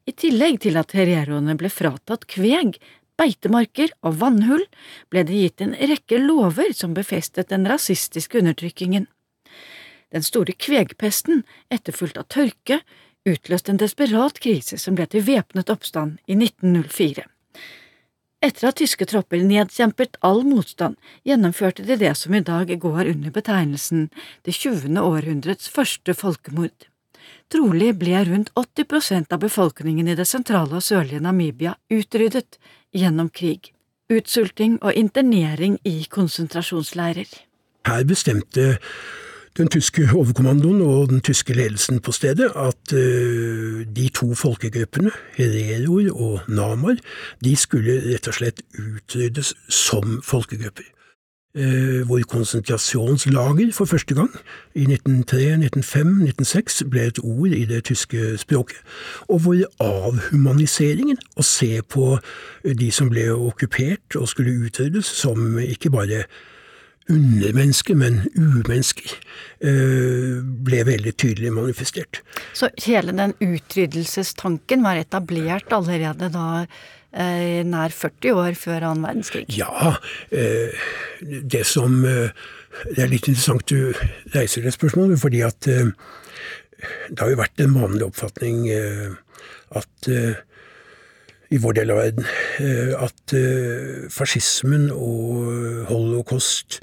I 0.07 0.13
tillegg 0.15 0.61
til 0.63 0.79
at 0.79 0.95
herreroene 0.95 1.57
ble 1.59 1.71
fratatt 1.73 2.23
kveg, 2.31 2.77
beitemarker 3.19 3.91
og 4.05 4.17
vannhull, 4.21 4.63
ble 5.11 5.25
det 5.27 5.41
gitt 5.43 5.65
en 5.65 5.75
rekke 5.75 6.21
lover 6.21 6.71
som 6.77 6.95
befestet 6.97 7.51
den 7.51 7.67
rasistiske 7.69 8.39
undertrykkingen. 8.39 9.09
Den 10.11 10.25
store 10.27 10.55
kvegpesten, 10.55 11.43
etterfulgt 11.71 12.19
av 12.19 12.27
tørke, 12.31 12.81
utløste 13.27 13.71
en 13.71 13.79
desperat 13.79 14.39
krise 14.43 14.79
som 14.81 14.97
ble 14.97 15.05
til 15.11 15.23
væpnet 15.27 15.69
oppstand 15.71 16.17
i 16.27 16.35
1904. 16.39 17.27
Etter 18.41 18.71
at 18.71 18.79
tyske 18.81 19.05
tropper 19.05 19.43
nedkjempet 19.45 20.17
all 20.25 20.41
motstand, 20.47 20.95
gjennomførte 21.27 21.85
de 21.85 21.97
det 22.01 22.15
som 22.17 22.33
i 22.33 22.41
dag 22.41 22.71
går 22.81 23.11
under 23.11 23.33
betegnelsen 23.35 24.07
det 24.47 24.55
tjuende 24.57 25.03
århundrets 25.05 25.69
første 25.69 26.15
folkemord. 26.17 26.87
Trolig 27.53 27.91
ble 28.01 28.23
rundt 28.25 28.49
80 28.57 28.87
prosent 28.89 29.35
av 29.35 29.43
befolkningen 29.43 30.09
i 30.09 30.17
det 30.17 30.25
sentrale 30.25 30.79
og 30.79 30.85
sørlige 30.85 31.21
Namibia 31.21 31.75
utryddet 31.93 32.57
gjennom 32.97 33.29
krig, 33.29 33.75
utsulting 34.09 34.79
og 34.81 34.97
internering 34.97 35.77
i 35.85 36.07
konsentrasjonsleirer. 36.09 37.29
Her 37.85 38.03
bestemte 38.09 38.79
den 39.57 39.67
tyske 39.67 40.07
overkommandoen 40.15 40.81
og 40.81 41.09
den 41.09 41.21
tyske 41.21 41.53
ledelsen 41.53 41.99
på 41.99 42.11
stedet 42.11 42.51
at 42.55 42.93
uh, 42.93 43.81
de 43.95 44.09
to 44.15 44.33
folkegruppene, 44.33 45.11
hereroer 45.35 46.11
og 46.11 46.39
Namar, 46.47 46.95
de 47.43 47.55
skulle 47.55 47.99
rett 48.13 48.27
og 48.27 48.39
slett 48.39 48.63
utryddes 48.79 49.53
som 49.69 50.21
folkegrupper. 50.23 50.87
Uh, 51.51 52.07
hvor 52.07 52.21
konsentrasjonslager 52.31 53.73
for 53.75 53.85
første 53.85 54.15
gang, 54.15 54.29
i 54.75 54.85
1903, 54.87 55.37
1905, 55.37 56.07
1906, 56.07 56.83
ble 56.91 57.03
et 57.09 57.19
ord 57.23 57.51
i 57.51 57.65
det 57.65 57.83
tyske 57.91 58.37
språket, 58.39 58.79
og 59.27 59.43
hvor 59.43 59.59
avhumaniseringen, 59.83 61.19
å 61.35 61.43
se 61.43 61.81
på 61.83 62.15
de 62.63 62.87
som 62.91 63.11
ble 63.11 63.27
okkupert 63.35 64.15
og 64.15 64.31
skulle 64.31 64.55
utryddes, 64.63 65.05
som 65.05 65.59
ikke 65.59 65.91
bare 65.91 66.23
undermennesker, 67.11 67.97
men 67.97 68.21
umennesker, 68.35 69.13
eh, 69.63 70.39
ble 70.41 70.83
veldig 70.87 71.13
tydelig 71.19 71.51
manifestert. 71.55 72.21
Så 72.57 72.71
hele 72.85 73.15
den 73.15 73.35
utryddelsestanken 73.41 74.83
var 74.85 75.01
etablert 75.01 75.71
allerede 75.75 76.31
da 76.33 76.65
eh, 77.11 77.61
nær 77.67 77.93
40 77.95 78.37
år 78.43 78.57
før 78.59 78.87
annen 78.89 79.07
verdenskrig? 79.07 79.45
Ja. 79.57 79.97
Eh, 80.31 80.71
det 81.21 81.65
som 81.67 82.01
Det 82.01 83.03
er 83.03 83.09
litt 83.11 83.27
interessant 83.27 83.67
du 83.67 83.91
reiser 84.31 84.63
det 84.63 84.71
spørsmålet, 84.71 85.19
fordi 85.19 85.41
at 85.43 85.59
det 85.59 87.19
har 87.19 87.27
jo 87.29 87.35
vært 87.35 87.59
en 87.59 87.73
vanlig 87.75 88.05
oppfatning 88.05 88.61
at 89.75 90.07
i 91.51 91.59
vår 91.59 91.75
del 91.75 91.91
av 91.91 91.99
verden 91.99 92.95
at 92.95 93.35
fascismen 94.15 94.87
og 94.95 95.43
holocaust 95.91 96.79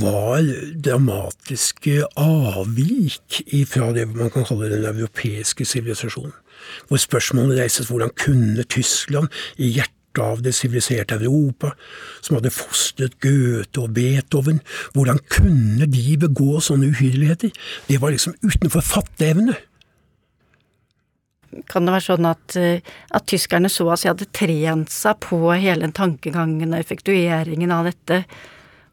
var 0.00 0.44
dramatiske 0.84 2.02
avvik 2.18 3.42
fra 3.68 3.90
det 3.96 4.06
man 4.10 4.30
kan 4.32 4.46
kalle 4.48 4.70
den 4.72 4.86
europeiske 4.88 5.66
sivilisasjonen. 5.68 6.34
Hvor 6.88 7.00
spørsmålet 7.00 7.58
reises 7.58 7.90
hvordan 7.90 8.12
kunne 8.16 8.62
Tyskland, 8.62 9.28
i 9.58 9.72
hjertet 9.76 9.98
av 10.20 10.42
det 10.44 10.52
siviliserte 10.54 11.16
Europa, 11.16 11.72
som 12.20 12.36
hadde 12.36 12.52
fostret 12.52 13.18
Goethe 13.24 13.80
og 13.80 13.94
Beethoven, 13.96 14.60
hvordan 14.92 15.20
kunne 15.32 15.88
de 15.88 16.16
begå 16.20 16.60
sånne 16.60 16.92
uhyrligheter? 16.92 17.52
Det 17.88 18.00
var 18.00 18.12
liksom 18.12 18.36
utenfor 18.44 18.84
fatteevne. 18.84 19.56
Kan 21.68 21.84
det 21.84 21.92
være 21.92 22.06
sånn 22.06 22.28
at, 22.28 22.56
eh, 22.56 22.80
at 23.12 23.26
tyskerne 23.28 23.68
så 23.68 23.90
at 23.92 24.02
de 24.02 24.08
hadde 24.08 24.32
trent 24.32 24.92
seg 24.92 25.20
på 25.20 25.52
hele 25.52 25.90
tankegangen 25.92 26.72
og 26.72 26.80
effektueringen 26.80 27.72
av 27.74 27.90
dette, 27.90 28.24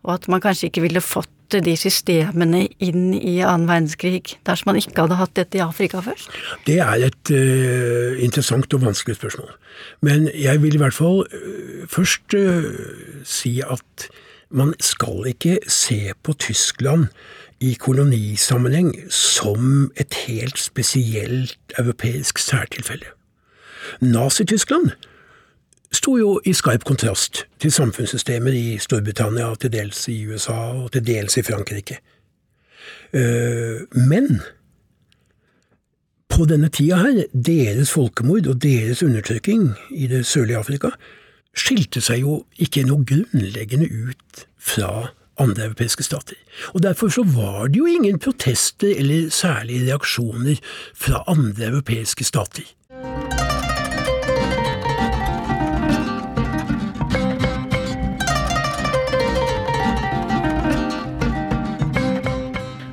og 0.04 0.16
at 0.16 0.30
man 0.32 0.42
kanskje 0.44 0.70
ikke 0.70 0.86
ville 0.86 1.04
fått 1.04 1.30
de 1.50 1.74
systemene 1.80 2.68
inn 2.84 3.10
i 3.16 3.40
annen 3.42 3.66
verdenskrig 3.70 4.36
dersom 4.46 4.70
man 4.70 4.78
ikke 4.78 5.02
hadde 5.02 5.18
hatt 5.18 5.34
dette 5.40 5.58
i 5.58 5.64
Afrika 5.66 6.02
først? 6.06 6.30
Det 6.68 6.78
er 6.84 7.08
et 7.08 7.32
uh, 7.34 8.20
interessant 8.22 8.74
og 8.78 8.86
vanskelig 8.86 9.18
spørsmål. 9.18 9.50
Men 10.06 10.30
jeg 10.38 10.62
vil 10.62 10.78
i 10.78 10.82
hvert 10.82 10.94
fall 10.94 11.24
uh, 11.26 11.86
først 11.90 12.38
uh, 12.38 12.70
si 13.26 13.58
at 13.66 14.10
man 14.50 14.74
skal 14.82 15.26
ikke 15.30 15.58
se 15.68 16.14
på 16.24 16.34
Tyskland 16.34 17.10
i 17.60 17.74
kolonisammenheng 17.74 18.94
som 19.14 19.90
et 20.00 20.14
helt 20.28 20.60
spesielt 20.60 21.58
europeisk 21.78 22.40
særtilfelle. 22.40 23.10
Nazi-Tyskland 24.02 24.94
sto 25.92 26.18
jo 26.20 26.38
i 26.46 26.54
skarp 26.54 26.86
kontrast 26.88 27.46
til 27.62 27.74
samfunnssystemer 27.74 28.56
i 28.56 28.78
Storbritannia, 28.82 29.50
til 29.60 29.74
dels 29.74 30.08
i 30.12 30.22
USA 30.30 30.60
og 30.84 30.92
til 30.94 31.06
dels 31.08 31.38
i 31.38 31.46
Frankrike. 31.46 32.00
Eh, 33.14 33.86
men 33.98 34.42
på 36.30 36.46
denne 36.46 36.70
tida 36.70 37.02
her, 37.02 37.24
deres 37.34 37.92
folkemord 37.92 38.48
og 38.48 38.62
deres 38.64 39.02
undertrykking 39.04 39.72
i 39.92 40.08
det 40.08 40.26
sørlige 40.30 40.62
Afrika 40.62 40.94
skilte 41.58 42.02
seg 42.06 42.22
jo 42.22 42.44
ikke 42.62 42.86
noe 42.88 43.04
grunnleggende 43.08 43.90
ut 43.90 44.46
fra 44.62 45.10
andre 45.40 45.70
europeiske 45.70 46.06
stater. 46.06 46.38
Og 46.76 46.84
Derfor 46.84 47.10
så 47.10 47.24
var 47.24 47.68
det 47.68 47.80
jo 47.80 47.88
ingen 47.90 48.20
protester 48.20 48.92
eller 48.98 49.30
særlige 49.34 49.88
reaksjoner 49.90 50.60
fra 50.96 51.24
andre 51.28 51.72
europeiske 51.72 52.24
stater. 52.24 52.64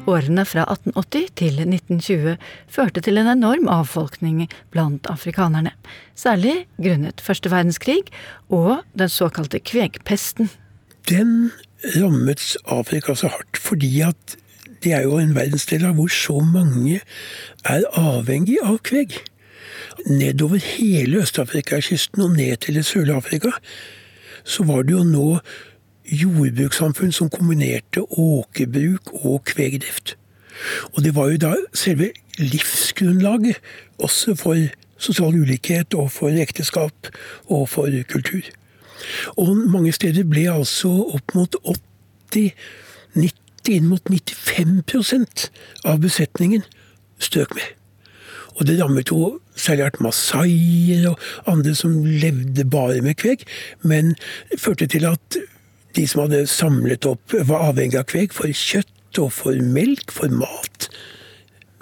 Årene 0.07 0.45
fra 0.47 0.63
1880 0.71 1.31
til 1.41 1.61
1920 1.65 2.37
førte 2.71 3.03
til 3.03 3.19
en 3.19 3.31
enorm 3.33 3.67
avfolkning 3.73 4.45
blant 4.71 5.09
afrikanerne, 5.11 5.73
særlig 6.15 6.69
grunnet 6.79 7.23
første 7.25 7.51
verdenskrig 7.51 8.05
og 8.49 8.85
den 8.99 9.11
såkalte 9.11 9.59
kvegpesten. 9.59 10.51
Den 11.11 11.51
rammet 11.97 12.55
Afrika 12.71 13.15
så 13.15 13.33
hardt 13.35 13.59
fordi 13.59 14.01
at 14.07 14.37
det 14.85 14.93
er 14.95 15.03
jo 15.07 15.19
en 15.19 15.35
verdensdel 15.35 15.89
hvor 15.97 16.11
så 16.13 16.39
mange 16.41 17.01
er 17.65 17.87
avhengig 17.99 18.61
av 18.63 18.79
kveg. 18.87 19.19
Nedover 20.07 20.63
hele 20.63 21.23
Øst-Afrika-kysten 21.25 22.23
og 22.23 22.37
ned 22.37 22.63
til 22.63 22.79
det 22.79 22.87
sørlige 22.87 23.17
Afrika 23.17 23.51
så 24.47 24.63
var 24.63 24.87
det 24.87 24.95
jo 24.95 25.03
nå 25.03 25.41
jordbrukssamfunn 26.11 27.13
som 27.13 27.31
kombinerte 27.31 28.03
åkerbruk 28.03 29.13
og 29.25 29.45
kvegdrift. 29.45 30.17
Og 30.95 31.05
det 31.05 31.15
var 31.15 31.31
jo 31.31 31.41
da 31.41 31.55
selve 31.77 32.11
livsgrunnlaget 32.39 33.57
også 33.99 34.35
for 34.35 34.57
sosial 34.99 35.35
ulikhet 35.37 35.95
og 35.95 36.11
for 36.13 36.29
ekteskap 36.29 37.11
og 37.47 37.69
for 37.69 37.91
kultur. 38.09 38.45
Og 39.37 39.57
mange 39.57 39.93
steder 39.93 40.25
ble 40.25 40.47
altså 40.53 40.89
opp 40.89 41.35
mot 41.37 41.57
80, 42.33 42.53
90, 43.17 43.43
inn 43.67 43.89
mot 43.91 44.03
95% 44.09 45.49
av 45.85 45.99
besetningen 46.01 46.63
strøk 47.19 47.55
med. 47.57 47.67
Og 48.57 48.69
det 48.69 48.79
rammet 48.81 49.11
jo 49.13 49.41
særlig 49.57 49.91
masaier 50.01 51.11
og 51.11 51.21
andre 51.51 51.75
som 51.77 51.99
levde 52.05 52.65
bare 52.65 53.03
med 53.05 53.19
kveg, 53.21 53.45
men 53.83 54.15
førte 54.57 54.87
til 54.89 55.05
at 55.09 55.39
de 55.97 56.07
som 56.09 56.25
hadde 56.25 56.47
samlet 56.51 57.09
opp, 57.09 57.35
var 57.49 57.71
avhengig 57.71 57.99
av 58.01 58.09
kveg 58.11 58.35
for 58.37 58.53
kjøtt 58.53 59.21
og 59.23 59.33
for 59.33 59.57
melk, 59.65 60.13
for 60.13 60.33
mat, 60.33 60.91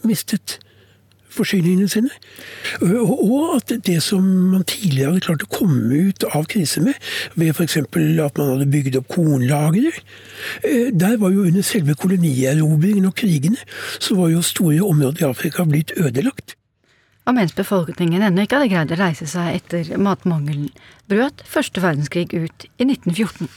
mistet 0.07 0.59
forsyningene 1.35 1.91
sine. 1.91 2.11
Og 2.85 3.57
at 3.57 3.73
det 3.87 3.99
som 4.05 4.25
man 4.53 4.65
tidligere 4.69 5.15
hadde 5.15 5.25
klart 5.27 5.47
å 5.47 5.51
komme 5.53 6.01
ut 6.09 6.27
av 6.31 6.47
krise 6.51 6.83
med, 6.85 6.99
ved 7.39 7.55
f.eks. 7.55 7.79
at 7.83 8.39
man 8.41 8.53
hadde 8.53 8.71
bygd 8.71 8.99
opp 9.01 9.09
kornlagre, 9.15 9.93
eh, 10.63 10.91
der 10.95 11.17
var 11.23 11.35
jo 11.35 11.47
under 11.49 11.67
selve 11.67 11.97
kolonierobringen 11.99 13.09
og 13.11 13.17
krigene, 13.19 13.59
så 13.99 14.19
var 14.19 14.33
jo 14.33 14.45
store 14.45 14.83
områder 14.85 15.25
i 15.25 15.31
Afrika 15.31 15.67
blitt 15.69 15.95
ødelagt. 15.99 16.57
Og 17.25 17.33
mens 17.39 17.55
befolkningen 17.57 18.23
ennå 18.23 18.45
ikke 18.45 18.59
hadde 18.61 18.73
greid 18.73 18.93
å 18.93 19.01
reise 19.01 19.27
seg 19.29 19.57
etter 19.57 19.95
matmangelen, 19.97 20.69
brøt 21.09 21.41
første 21.49 21.81
verdenskrig 21.81 22.29
ut 22.37 22.67
i 22.77 22.85
1914. 22.85 23.49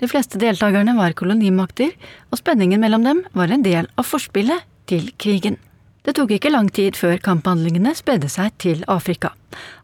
De 0.00 0.08
fleste 0.08 0.40
deltakerne 0.40 0.94
var 0.96 1.12
kolonimakter, 1.12 1.90
og 2.32 2.40
spenningen 2.40 2.80
mellom 2.80 3.04
dem 3.04 3.24
var 3.36 3.52
en 3.52 3.64
del 3.64 3.88
av 4.00 4.08
forspillet 4.08 4.64
til 4.88 5.10
krigen. 5.20 5.58
Det 6.00 6.14
tok 6.16 6.30
ikke 6.32 6.52
lang 6.52 6.70
tid 6.72 6.96
før 6.96 7.18
kamphandlingene 7.20 7.92
spredde 7.98 8.30
seg 8.32 8.54
til 8.62 8.80
Afrika. 8.88 9.34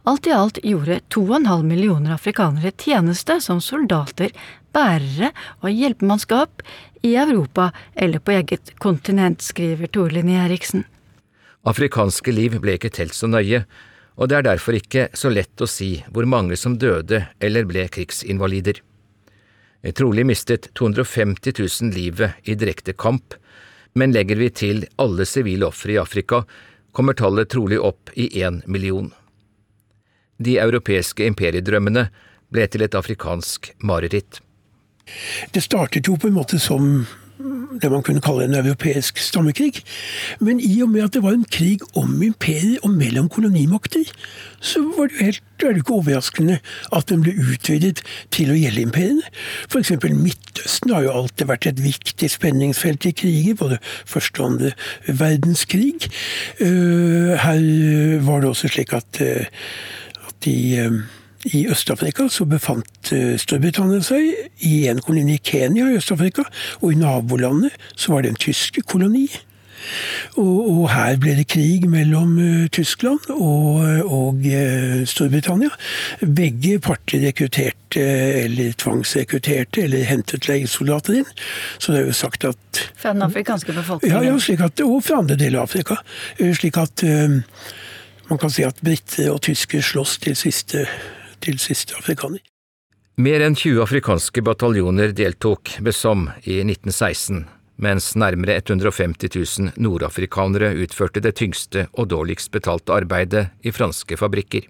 Alt 0.09 0.29
i 0.29 0.33
alt 0.33 0.63
gjorde 0.65 1.03
2,5 1.13 1.67
millioner 1.69 2.15
afrikanere 2.17 2.73
tjeneste 2.73 3.37
som 3.45 3.61
soldater, 3.61 4.33
bærere 4.73 5.35
og 5.61 5.69
hjelpemannskap 5.69 6.65
i 7.05 7.13
Europa 7.21 7.69
eller 7.93 8.25
på 8.25 8.39
eget 8.39 8.73
kontinent, 8.81 9.45
skriver 9.45 9.93
Torlin 9.93 10.33
Eriksen. 10.33 10.87
Afrikanske 11.69 12.33
liv 12.33 12.57
ble 12.63 12.79
ikke 12.79 12.95
telt 12.95 13.17
så 13.17 13.29
nøye, 13.29 13.67
og 14.17 14.31
det 14.33 14.39
er 14.39 14.49
derfor 14.49 14.81
ikke 14.81 15.09
så 15.13 15.29
lett 15.29 15.61
å 15.61 15.69
si 15.69 15.99
hvor 16.09 16.25
mange 16.25 16.57
som 16.57 16.79
døde 16.81 17.27
eller 17.37 17.69
ble 17.69 17.85
krigsinvalider. 17.93 18.81
Trolig 19.95 20.27
mistet 20.27 20.71
250 20.75 21.53
000 21.83 21.93
livet 21.95 22.31
i 22.43 22.55
direkte 22.55 22.93
kamp, 22.93 23.35
men 23.95 24.13
legger 24.13 24.37
vi 24.37 24.51
til 24.51 24.87
alle 25.01 25.25
sivile 25.29 25.69
ofre 25.69 25.95
i 25.95 26.01
Afrika, 26.01 26.43
kommer 26.93 27.17
tallet 27.17 27.51
trolig 27.53 27.79
opp 27.81 28.11
i 28.15 28.29
én 28.43 28.63
million. 28.67 29.13
De 30.39 30.59
europeiske 30.61 31.25
imperiedrømmene 31.25 32.09
ble 32.53 32.67
til 32.69 32.85
et 32.85 32.97
afrikansk 32.97 33.73
mareritt. 33.85 34.41
Det 35.53 35.63
startet 35.63 36.09
jo 36.09 36.17
på 36.21 36.29
en 36.29 36.37
måte 36.37 36.59
som 36.61 37.07
det 37.83 37.91
man 37.93 38.03
kunne 38.03 38.23
kalle 38.25 38.47
en 38.47 38.57
europeisk 38.57 39.19
stammekrig. 39.21 39.83
Men 40.41 40.61
i 40.61 40.81
og 40.83 40.91
med 40.93 41.05
at 41.05 41.17
det 41.17 41.23
var 41.25 41.37
en 41.37 41.45
krig 41.45 41.85
om 41.97 42.23
imperier 42.23 42.79
og 42.83 42.95
mellom 42.97 43.29
kolonimakter, 43.29 44.09
så 44.61 44.83
var 44.97 45.11
det 45.11 45.19
jo 45.19 45.25
helt 45.25 45.43
er 45.65 45.73
det 45.73 45.81
ikke 45.81 45.95
overraskende 45.97 46.59
at 46.93 47.09
den 47.09 47.23
ble 47.25 47.33
utvidet 47.41 48.03
til 48.35 48.51
å 48.53 48.57
gjelde 48.59 48.83
imperiene. 48.85 49.31
F.eks. 49.71 49.95
Midtøsten 50.05 50.93
har 50.93 51.07
jo 51.07 51.15
alltid 51.17 51.49
vært 51.49 51.69
et 51.71 51.81
viktig 51.81 52.29
spenningsfelt 52.33 53.09
i 53.09 53.15
kriger, 53.17 53.57
både 53.57 53.79
første 54.05 54.43
og 54.43 54.51
andre 54.51 54.73
verdenskrig. 55.09 56.11
Eh, 56.61 57.33
her 57.41 58.21
var 58.27 58.45
det 58.45 58.51
også 58.53 58.73
slik 58.73 58.93
at, 58.97 59.23
eh, 59.25 59.49
at 60.29 60.37
de 60.45 60.59
eh, 60.83 61.01
i 61.55 61.67
Øst-Afrika 61.71 62.29
så 62.29 62.45
befant 62.49 63.13
eh, 63.15 63.37
Storbritannia 63.39 64.03
seg 64.05 64.33
i 64.67 64.87
en 64.91 65.03
koloni 65.05 65.37
i 65.37 65.43
Kenya 65.43 65.91
i 65.91 65.99
Øst-Afrika, 66.01 66.47
og 66.81 66.93
i 66.93 66.99
nabolandet 66.99 67.77
så 67.95 68.15
var 68.15 68.25
det 68.25 68.35
en 68.35 68.41
tysk 68.49 68.81
koloni. 68.89 69.29
Og, 70.41 70.71
og, 70.71 70.81
her 70.91 71.19
ble 71.23 71.37
det 71.39 71.45
krig 71.53 71.85
mellom 71.87 72.33
uh, 72.41 72.65
Tyskland 72.75 73.29
og, 73.31 73.85
og 74.09 74.41
uh, 74.43 75.05
Storbritannia. 75.07 75.71
Begge 76.25 76.81
parter 76.83 77.23
rekrutterte 77.23 78.03
eller 78.43 78.75
tvangsrekrutterte 78.81 79.85
eller 79.85 80.09
hentet 80.09 80.49
leiesoldater 80.51 81.21
inn. 81.21 81.29
Så 81.79 81.95
det 81.95 82.01
er 82.01 82.09
jo 82.11 82.17
sagt 82.17 82.49
at 82.49 82.83
Fra 82.97 83.13
den 83.15 83.23
afrikanske 83.29 83.77
befolkningen? 83.77 84.27
Ja, 84.27 84.35
ja 84.35 84.65
at, 84.67 84.83
og 84.83 85.05
fra 85.07 85.21
andre 85.23 85.39
deler 85.39 85.63
av 85.63 85.71
Afrika. 85.71 86.01
Slik 86.41 86.81
at 86.83 87.05
man 88.27 88.41
kan 88.43 88.51
si 88.51 88.65
at 88.67 88.83
briter 88.83 89.31
og 89.31 89.45
tyskere 89.47 89.85
slåss 89.87 90.19
til 90.25 90.35
siste 90.39 90.89
til 91.47 91.59
siste 91.63 91.97
afrikaner. 91.99 92.43
Mer 93.17 93.41
enn 93.47 93.55
20 93.57 93.81
afrikanske 93.81 94.43
bataljoner 94.45 95.15
deltok 95.17 95.79
Besom 95.85 96.27
i 96.45 96.59
1916, 96.61 97.47
mens 97.81 98.11
nærmere 98.19 98.59
150 98.59 99.31
000 99.33 99.79
nordafrikanere 99.81 100.75
utførte 100.85 101.23
det 101.25 101.37
tyngste 101.41 101.87
og 101.95 102.11
dårligst 102.13 102.53
betalte 102.53 102.93
arbeidet 102.93 103.47
i 103.65 103.73
franske 103.73 104.19
fabrikker. 104.21 104.67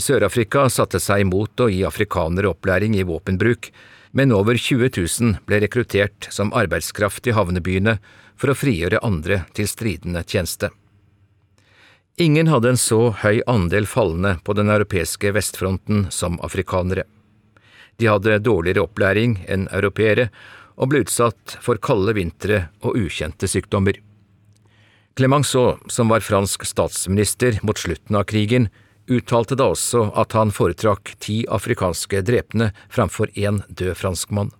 Sør-Afrika 0.00 0.66
satte 0.72 1.00
seg 1.02 1.24
imot 1.24 1.60
å 1.60 1.68
gi 1.72 1.80
afrikanere 1.84 2.52
opplæring 2.52 2.96
i 2.96 3.06
våpenbruk, 3.08 3.70
men 4.16 4.34
over 4.36 4.58
20 4.58 4.92
000 4.96 5.40
ble 5.48 5.62
rekruttert 5.64 6.28
som 6.34 6.52
arbeidskraft 6.56 7.28
i 7.30 7.36
havnebyene 7.36 7.98
for 8.40 8.52
å 8.52 8.58
frigjøre 8.58 9.02
andre 9.06 9.44
til 9.56 9.68
stridende 9.70 10.24
tjeneste. 10.26 10.70
Ingen 12.20 12.50
hadde 12.52 12.68
en 12.68 12.76
så 12.76 13.14
høy 13.22 13.38
andel 13.48 13.86
falne 13.88 14.34
på 14.44 14.52
den 14.52 14.68
europeiske 14.68 15.30
vestfronten 15.32 16.02
som 16.12 16.34
afrikanere. 16.44 17.06
De 17.96 18.10
hadde 18.12 18.42
dårligere 18.44 18.84
opplæring 18.84 19.38
enn 19.48 19.64
europeere 19.72 20.26
og 20.76 20.90
ble 20.92 21.00
utsatt 21.06 21.54
for 21.64 21.80
kalde 21.80 22.12
vintre 22.18 22.58
og 22.84 22.98
ukjente 23.00 23.48
sykdommer. 23.48 23.96
Clemenceau, 25.16 25.78
som 25.88 26.12
var 26.12 26.20
fransk 26.20 26.68
statsminister 26.68 27.56
mot 27.64 27.80
slutten 27.80 28.20
av 28.20 28.28
krigen, 28.28 28.68
uttalte 29.08 29.56
da 29.56 29.72
også 29.72 30.10
at 30.12 30.36
han 30.36 30.52
foretrakk 30.52 31.16
ti 31.24 31.46
afrikanske 31.48 32.20
drepne 32.20 32.74
framfor 32.92 33.32
én 33.32 33.64
død 33.72 33.96
franskmann. 33.96 34.52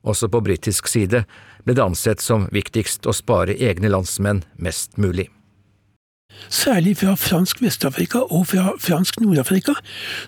Også 0.00 0.32
på 0.32 0.40
britisk 0.48 0.88
side 0.88 1.26
ble 1.68 1.76
det 1.76 1.84
ansett 1.84 2.24
som 2.24 2.48
viktigst 2.56 3.04
å 3.04 3.12
spare 3.12 3.52
egne 3.52 3.92
landsmenn 3.92 4.46
mest 4.56 4.96
mulig. 4.96 5.28
Særlig 6.48 6.96
fra 7.00 7.14
fransk 7.18 7.62
Vest-Afrika 7.62 8.18
og 8.18 8.46
fra 8.46 8.72
fransk 8.80 9.20
Nord-Afrika 9.20 9.74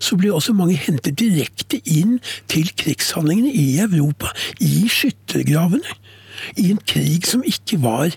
så 0.01 0.17
ble 0.19 0.33
også 0.35 0.55
mange 0.57 0.77
hentet 0.81 1.19
direkte 1.21 1.81
inn 1.85 2.19
til 2.51 2.73
krigshandlingene 2.79 3.53
i 3.53 3.79
Europa, 3.85 4.33
i 4.61 4.89
skyttergravene. 4.91 5.97
I 6.57 6.71
en 6.71 6.83
krig 6.89 7.27
som 7.27 7.45
ikke 7.47 7.79
var 7.83 8.11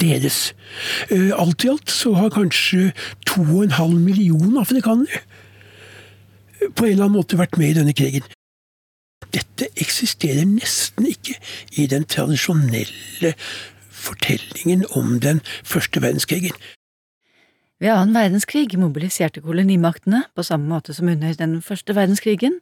deres. 0.00 0.54
Eh, 1.10 1.32
alt 1.34 1.64
i 1.64 1.70
alt 1.72 1.90
så 1.90 2.12
har 2.14 2.34
kanskje 2.34 2.92
to 3.26 3.42
og 3.42 3.64
en 3.64 3.76
halv 3.78 3.98
million 4.00 4.58
afrikanere 4.60 5.22
på 6.74 6.84
en 6.84 6.92
eller 6.92 7.06
annen 7.06 7.18
måte 7.18 7.38
vært 7.38 7.58
med 7.60 7.72
i 7.72 7.78
denne 7.78 7.94
krigen. 7.96 8.24
Dette 9.34 9.68
eksisterer 9.80 10.46
nesten 10.48 11.08
ikke 11.08 11.36
i 11.76 11.86
den 11.90 12.04
tradisjonelle 12.04 13.34
fortellingen 13.90 14.84
om 14.96 15.18
den 15.20 15.40
første 15.64 16.02
verdenskrigen. 16.02 16.54
Ved 17.76 17.92
annen 17.92 18.14
verdenskrig 18.16 18.72
mobiliserte 18.80 19.42
kolonimaktene, 19.44 20.22
på 20.32 20.42
samme 20.42 20.64
måte 20.70 20.94
som 20.96 21.10
under 21.12 21.34
den 21.36 21.58
første 21.60 21.92
verdenskrigen, 21.92 22.60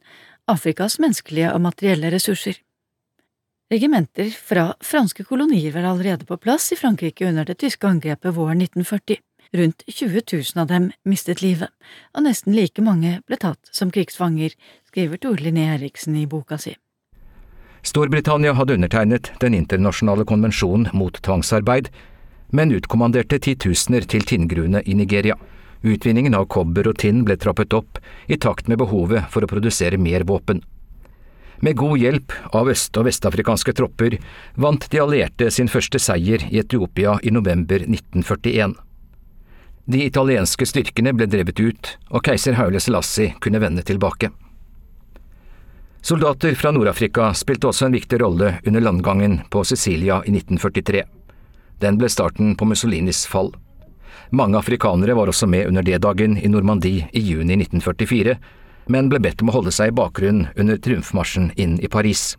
Afrikas 0.51 0.97
menneskelige 0.99 1.53
og 1.53 1.61
materielle 1.63 2.09
ressurser. 2.11 2.57
Regimenter 3.71 4.27
fra 4.35 4.73
franske 4.83 5.23
kolonier 5.23 5.71
var 5.73 5.87
allerede 5.89 6.27
på 6.27 6.35
plass 6.37 6.67
i 6.75 6.77
Frankrike 6.77 7.25
under 7.29 7.47
det 7.47 7.55
tyske 7.63 7.87
angrepet 7.87 8.35
våren 8.35 8.59
1940. 8.61 9.21
Rundt 9.55 9.85
20 9.87 10.21
000 10.33 10.61
av 10.61 10.67
dem 10.67 10.89
mistet 11.07 11.41
livet, 11.41 11.71
og 12.11 12.25
nesten 12.25 12.53
like 12.53 12.83
mange 12.83 13.21
ble 13.25 13.37
tatt 13.39 13.71
som 13.71 13.93
krigsfanger, 13.93 14.51
skriver 14.89 15.21
Tore 15.21 15.45
Linné 15.45 15.69
Eriksen 15.77 16.17
i 16.19 16.25
boka 16.27 16.57
si. 16.59 16.75
Storbritannia 17.85 18.55
hadde 18.57 18.75
undertegnet 18.75 19.31
Den 19.39 19.53
internasjonale 19.53 20.25
konvensjonen 20.27 20.89
mot 20.93 21.21
tvangsarbeid, 21.23 21.87
men 22.51 22.71
utkommanderte 22.75 23.39
titusener 23.39 24.05
til 24.09 24.25
tinngruene 24.27 24.81
i 24.85 24.93
Nigeria. 24.93 25.35
Utvinningen 25.85 26.35
av 26.37 26.47
kobber 26.49 26.87
og 26.89 26.99
tinn 27.01 27.23
ble 27.25 27.37
trappet 27.37 27.73
opp 27.77 27.99
i 28.27 28.37
takt 28.41 28.67
med 28.67 28.79
behovet 28.81 29.27
for 29.29 29.45
å 29.45 29.49
produsere 29.49 30.01
mer 30.01 30.25
våpen. 30.25 30.63
Med 31.59 31.77
god 31.77 31.97
hjelp 31.97 32.33
av 32.53 32.67
øst- 32.69 32.97
og 32.97 33.07
vestafrikanske 33.07 33.73
tropper 33.73 34.17
vant 34.55 34.89
de 34.91 34.99
allierte 34.99 35.51
sin 35.51 35.69
første 35.71 35.99
seier 35.99 36.43
i 36.51 36.59
Etiopia 36.59 37.15
i 37.23 37.31
november 37.31 37.85
1941. 37.85 38.75
De 39.85 40.01
italienske 40.01 40.65
styrkene 40.65 41.13
ble 41.13 41.27
drevet 41.29 41.59
ut, 41.61 41.91
og 42.09 42.25
keiser 42.25 42.57
Haule 42.57 42.81
Selassie 42.81 43.35
kunne 43.39 43.61
vende 43.61 43.85
tilbake. 43.85 44.31
Soldater 46.05 46.53
fra 46.57 46.71
Nord-Afrika 46.73 47.31
spilte 47.33 47.69
også 47.69 47.87
en 47.87 47.95
viktig 47.97 48.19
rolle 48.21 48.57
under 48.65 48.81
landgangen 48.81 49.39
på 49.49 49.63
Sicilia 49.65 50.19
i 50.25 50.33
1943. 50.33 51.14
Den 51.83 51.99
ble 51.99 52.09
starten 52.11 52.55
på 52.55 52.67
Mussolinis 52.69 53.25
fall. 53.27 53.51
Mange 54.35 54.57
afrikanere 54.57 55.15
var 55.17 55.29
også 55.29 55.47
med 55.47 55.67
under 55.69 55.85
D-dagen 55.85 56.37
i 56.37 56.49
Normandie 56.49 57.09
i 57.13 57.21
juni 57.21 57.57
1944, 57.59 58.37
men 58.91 59.09
ble 59.09 59.21
bedt 59.21 59.41
om 59.41 59.51
å 59.51 59.57
holde 59.57 59.73
seg 59.75 59.91
i 59.91 59.95
bakgrunnen 59.97 60.49
under 60.55 60.79
triumfmarsjen 60.81 61.51
inn 61.61 61.77
i 61.83 61.91
Paris. 61.91 62.33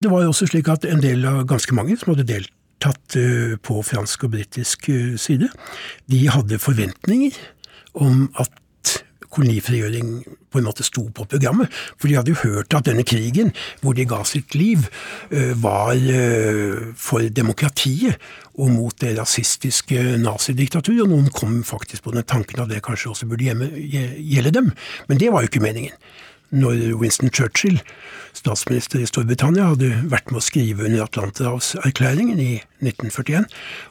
Det 0.00 0.08
var 0.08 0.24
jo 0.24 0.32
også 0.32 0.48
slik 0.48 0.68
at 0.72 0.86
en 0.88 1.02
del 1.02 1.26
av 1.28 1.42
ganske 1.48 1.76
mange 1.76 1.96
som 2.00 2.14
hadde 2.14 2.28
deltatt 2.28 3.16
eh, 3.20 3.56
på 3.60 3.82
fransk 3.84 4.24
og 4.24 4.34
britisk 4.36 4.88
eh, 4.92 5.16
side, 5.20 5.50
de 6.08 6.20
hadde 6.32 6.60
forventninger 6.60 7.36
om 8.00 8.28
at 8.40 8.52
kolonifrigjøring 9.30 10.12
på 10.50 10.60
en 10.60 10.66
måte 10.66 10.84
sto 10.86 11.06
på 11.14 11.26
programmet. 11.30 11.70
For 11.96 12.10
de 12.10 12.16
hadde 12.18 12.34
jo 12.34 12.40
hørt 12.42 12.74
at 12.74 12.88
denne 12.88 13.04
krigen, 13.06 13.52
hvor 13.80 13.96
de 13.96 14.06
ga 14.08 14.22
sitt 14.28 14.56
liv, 14.58 14.88
eh, 15.30 15.52
var 15.54 15.94
eh, 15.94 16.90
for 16.96 17.26
demokratiet 17.30 18.18
og 18.60 18.72
mot 18.74 18.96
det 19.00 19.14
rasistiske 19.18 20.18
nazidiktaturet. 20.20 21.04
Og 21.06 21.12
noen 21.12 21.30
kom 21.34 21.62
faktisk 21.64 22.04
på 22.04 22.14
den 22.16 22.26
tanken 22.26 22.64
at 22.64 22.72
det 22.72 22.82
kanskje 22.84 23.14
også 23.14 23.30
burde 23.30 23.46
gjelde 23.46 24.56
dem. 24.56 24.72
Men 25.08 25.22
det 25.22 25.30
var 25.32 25.44
jo 25.44 25.52
ikke 25.52 25.64
meningen 25.64 25.96
når 26.50 26.96
Winston 26.98 27.30
Churchill, 27.30 27.78
statsminister 28.34 29.00
i 29.00 29.06
Storbritannia, 29.08 29.68
hadde 29.72 29.90
vært 30.10 30.30
med 30.30 30.40
å 30.40 30.44
skrive 30.44 30.86
under 30.86 31.04
Atlanterhavserklæringen 31.04 32.40
i 32.42 32.50
1941 32.82 33.46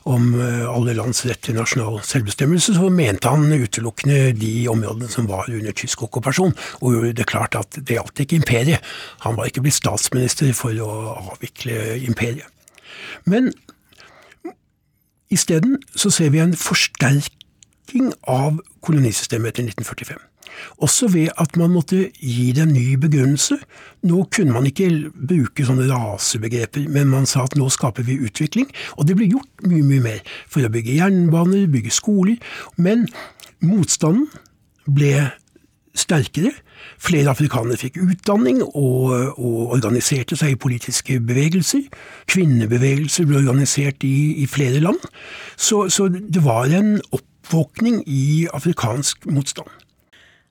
om 0.09 0.29
eh, 0.39 0.65
alle 0.67 0.95
lands 0.97 1.23
rett 1.27 1.41
til 1.45 1.57
nasjonal 1.59 1.99
selvbestemmelse, 2.07 2.75
så 2.77 2.91
mente 2.93 3.31
han 3.31 3.47
utelukkende 3.51 4.33
de 4.39 4.53
områdene 4.71 5.11
som 5.11 5.27
var 5.29 5.49
under 5.51 5.75
tysk 5.75 6.03
okkupasjon, 6.07 6.55
og 6.81 6.95
gjorde 6.95 7.15
det 7.19 7.27
klart 7.29 7.57
at 7.59 7.79
det 7.79 7.97
gjaldt 7.99 8.23
ikke 8.23 8.39
imperiet. 8.39 8.93
Han 9.25 9.39
var 9.39 9.49
ikke 9.49 9.63
blitt 9.65 9.79
statsminister 9.79 10.51
for 10.57 10.75
å 10.83 10.91
avvikle 11.17 11.99
imperiet. 12.07 12.47
Men 13.29 13.51
isteden 15.29 15.77
så 15.95 16.11
ser 16.13 16.33
vi 16.33 16.41
en 16.43 16.57
forsterking 16.57 18.11
av 18.27 18.59
kolonisystemet 18.85 19.53
etter 19.53 19.69
1945. 19.69 20.25
Også 20.83 21.07
ved 21.11 21.29
at 21.39 21.57
man 21.59 21.73
måtte 21.73 22.09
gi 22.19 22.51
det 22.55 22.63
en 22.63 22.73
ny 22.73 22.95
begrunnelse. 23.01 23.59
Nå 24.07 24.23
kunne 24.33 24.55
man 24.55 24.67
ikke 24.69 24.89
bruke 25.13 25.65
sånne 25.67 25.89
rasebegreper, 25.91 26.87
men 26.91 27.11
man 27.11 27.27
sa 27.29 27.45
at 27.47 27.57
nå 27.59 27.69
skaper 27.73 28.07
vi 28.07 28.19
utvikling. 28.25 28.69
Og 28.97 29.07
det 29.07 29.17
ble 29.19 29.29
gjort 29.33 29.67
mye, 29.67 29.83
mye 29.85 30.05
mer 30.05 30.23
for 30.47 30.65
å 30.65 30.71
bygge 30.73 30.97
jernbaner, 30.99 31.67
bygge 31.71 31.93
skoler. 31.95 32.39
Men 32.77 33.07
motstanden 33.65 34.29
ble 34.89 35.29
sterkere. 35.99 36.53
Flere 36.99 37.33
afrikanere 37.33 37.79
fikk 37.79 37.99
utdanning 37.99 38.61
og, 38.63 39.11
og, 39.35 39.73
organiserte 39.75 40.37
seg 40.39 40.55
i 40.55 40.59
politiske 40.59 41.19
bevegelser. 41.19 41.89
Kvinnebevegelser 42.31 43.27
ble 43.27 43.41
organisert 43.41 44.05
i, 44.07 44.39
i 44.43 44.47
flere 44.47 44.79
land. 44.83 45.01
Så, 45.57 45.87
så 45.91 46.07
det 46.07 46.43
var 46.45 46.71
en 46.71 46.97
oppvåkning 47.11 48.03
i 48.07 48.47
afrikansk 48.55 49.27
motstand. 49.27 49.67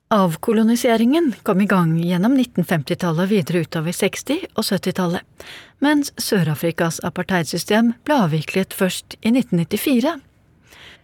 Avkoloniseringen 0.09 1.35
kom 1.43 1.59
i 1.61 1.67
gang 1.69 1.91
gjennom 2.01 2.33
1950-tallet 2.33 3.27
og 3.27 3.29
videre 3.29 3.59
utover 3.61 3.93
60- 3.93 4.47
og 4.57 4.63
70-tallet, 4.65 5.43
mens 5.85 6.09
Sør-Afrikas 6.17 6.97
apartheidsystem 7.05 7.91
ble 8.09 8.15
avviklet 8.23 8.73
først 8.73 9.13
i 9.21 9.29
1994. 9.35 10.15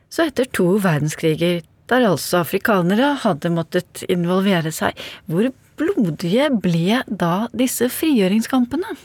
Så 0.09 0.25
etter 0.25 0.49
to 0.49 0.65
verdenskriger, 0.81 1.61
der 1.85 2.07
altså 2.07 2.39
afrikanere 2.41 3.11
hadde 3.21 3.51
måttet 3.53 4.01
involvere 4.09 4.73
seg, 4.73 4.97
hvor 5.29 5.51
blodige 5.77 6.49
ble 6.63 7.03
da 7.05 7.45
disse 7.53 7.91
frigjøringskampene? 7.93 8.97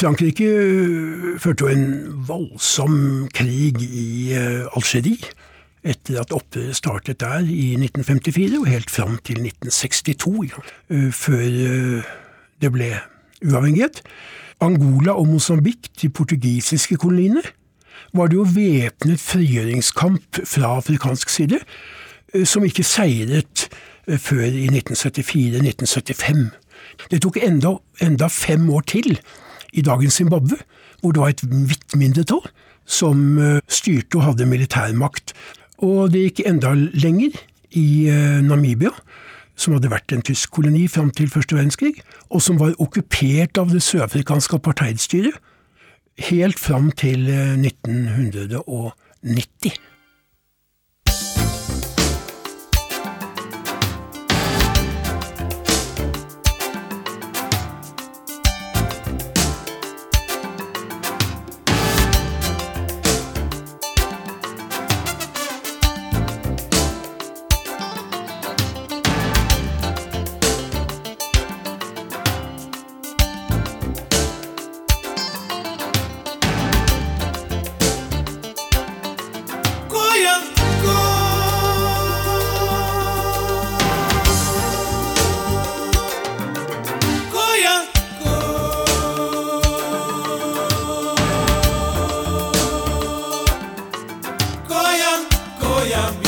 Frankrike 0.00 0.48
førte 1.36 1.68
jo 1.68 1.74
en 1.74 1.92
voldsom 2.24 2.96
krig 3.36 3.84
i 3.84 4.32
eh, 4.32 4.64
Algerie 4.72 5.28
etter 5.86 6.20
at 6.20 6.32
opprøret 6.34 6.76
startet 6.76 7.20
der 7.20 7.44
i 7.46 7.74
1954 7.78 8.58
og 8.58 8.66
helt 8.66 8.90
fram 8.90 9.18
til 9.24 9.40
1962, 9.44 10.58
eh, 10.90 11.12
før 11.12 11.44
eh, 11.44 12.10
det 12.62 12.72
ble 12.74 12.90
uavhengighet. 13.44 14.02
Angola 14.60 15.14
og 15.14 15.28
Mosambik, 15.28 15.90
de 16.02 16.08
portugisiske 16.10 16.96
koloniene, 16.96 17.42
var 18.14 18.30
det 18.30 18.38
jo 18.38 18.46
væpnet 18.54 19.20
frigjøringskamp 19.20 20.40
fra 20.44 20.76
afrikansk 20.76 21.28
side, 21.30 21.60
eh, 22.34 22.46
som 22.46 22.64
ikke 22.64 22.86
seiret 22.86 23.68
før 24.08 24.46
i 24.48 24.66
1974-1975. 24.72 26.48
Det 27.10 27.20
tok 27.22 27.36
enda, 27.44 27.74
enda 28.00 28.26
fem 28.32 28.70
år 28.70 28.80
til 28.88 29.18
i 29.72 29.82
dagens 29.84 30.14
Zimbabwe, 30.14 30.56
hvor 31.00 31.12
det 31.12 31.20
var 31.20 31.28
et 31.28 31.44
hvitt 31.44 31.94
mindretall 31.94 32.48
som 32.88 33.36
styrte 33.68 34.16
og 34.16 34.24
hadde 34.30 34.46
militærmakt. 34.48 35.34
Og 35.84 36.12
det 36.12 36.20
gikk 36.26 36.40
enda 36.48 36.70
lenger 36.74 37.30
i 37.78 38.08
eh, 38.10 38.40
Namibia, 38.42 38.90
som 39.58 39.74
hadde 39.74 39.90
vært 39.92 40.12
en 40.14 40.22
tysk 40.26 40.50
koloni 40.54 40.88
fram 40.90 41.10
til 41.14 41.30
første 41.30 41.56
verdenskrig, 41.56 41.94
og 42.30 42.42
som 42.42 42.58
var 42.60 42.80
okkupert 42.82 43.58
av 43.58 43.70
det 43.74 43.82
sørafrikanske 43.82 44.56
apartheidstyret 44.58 45.36
helt 46.28 46.58
fram 46.58 46.90
til 46.98 47.20
1990. 47.30 49.78
Eh, 95.80 96.27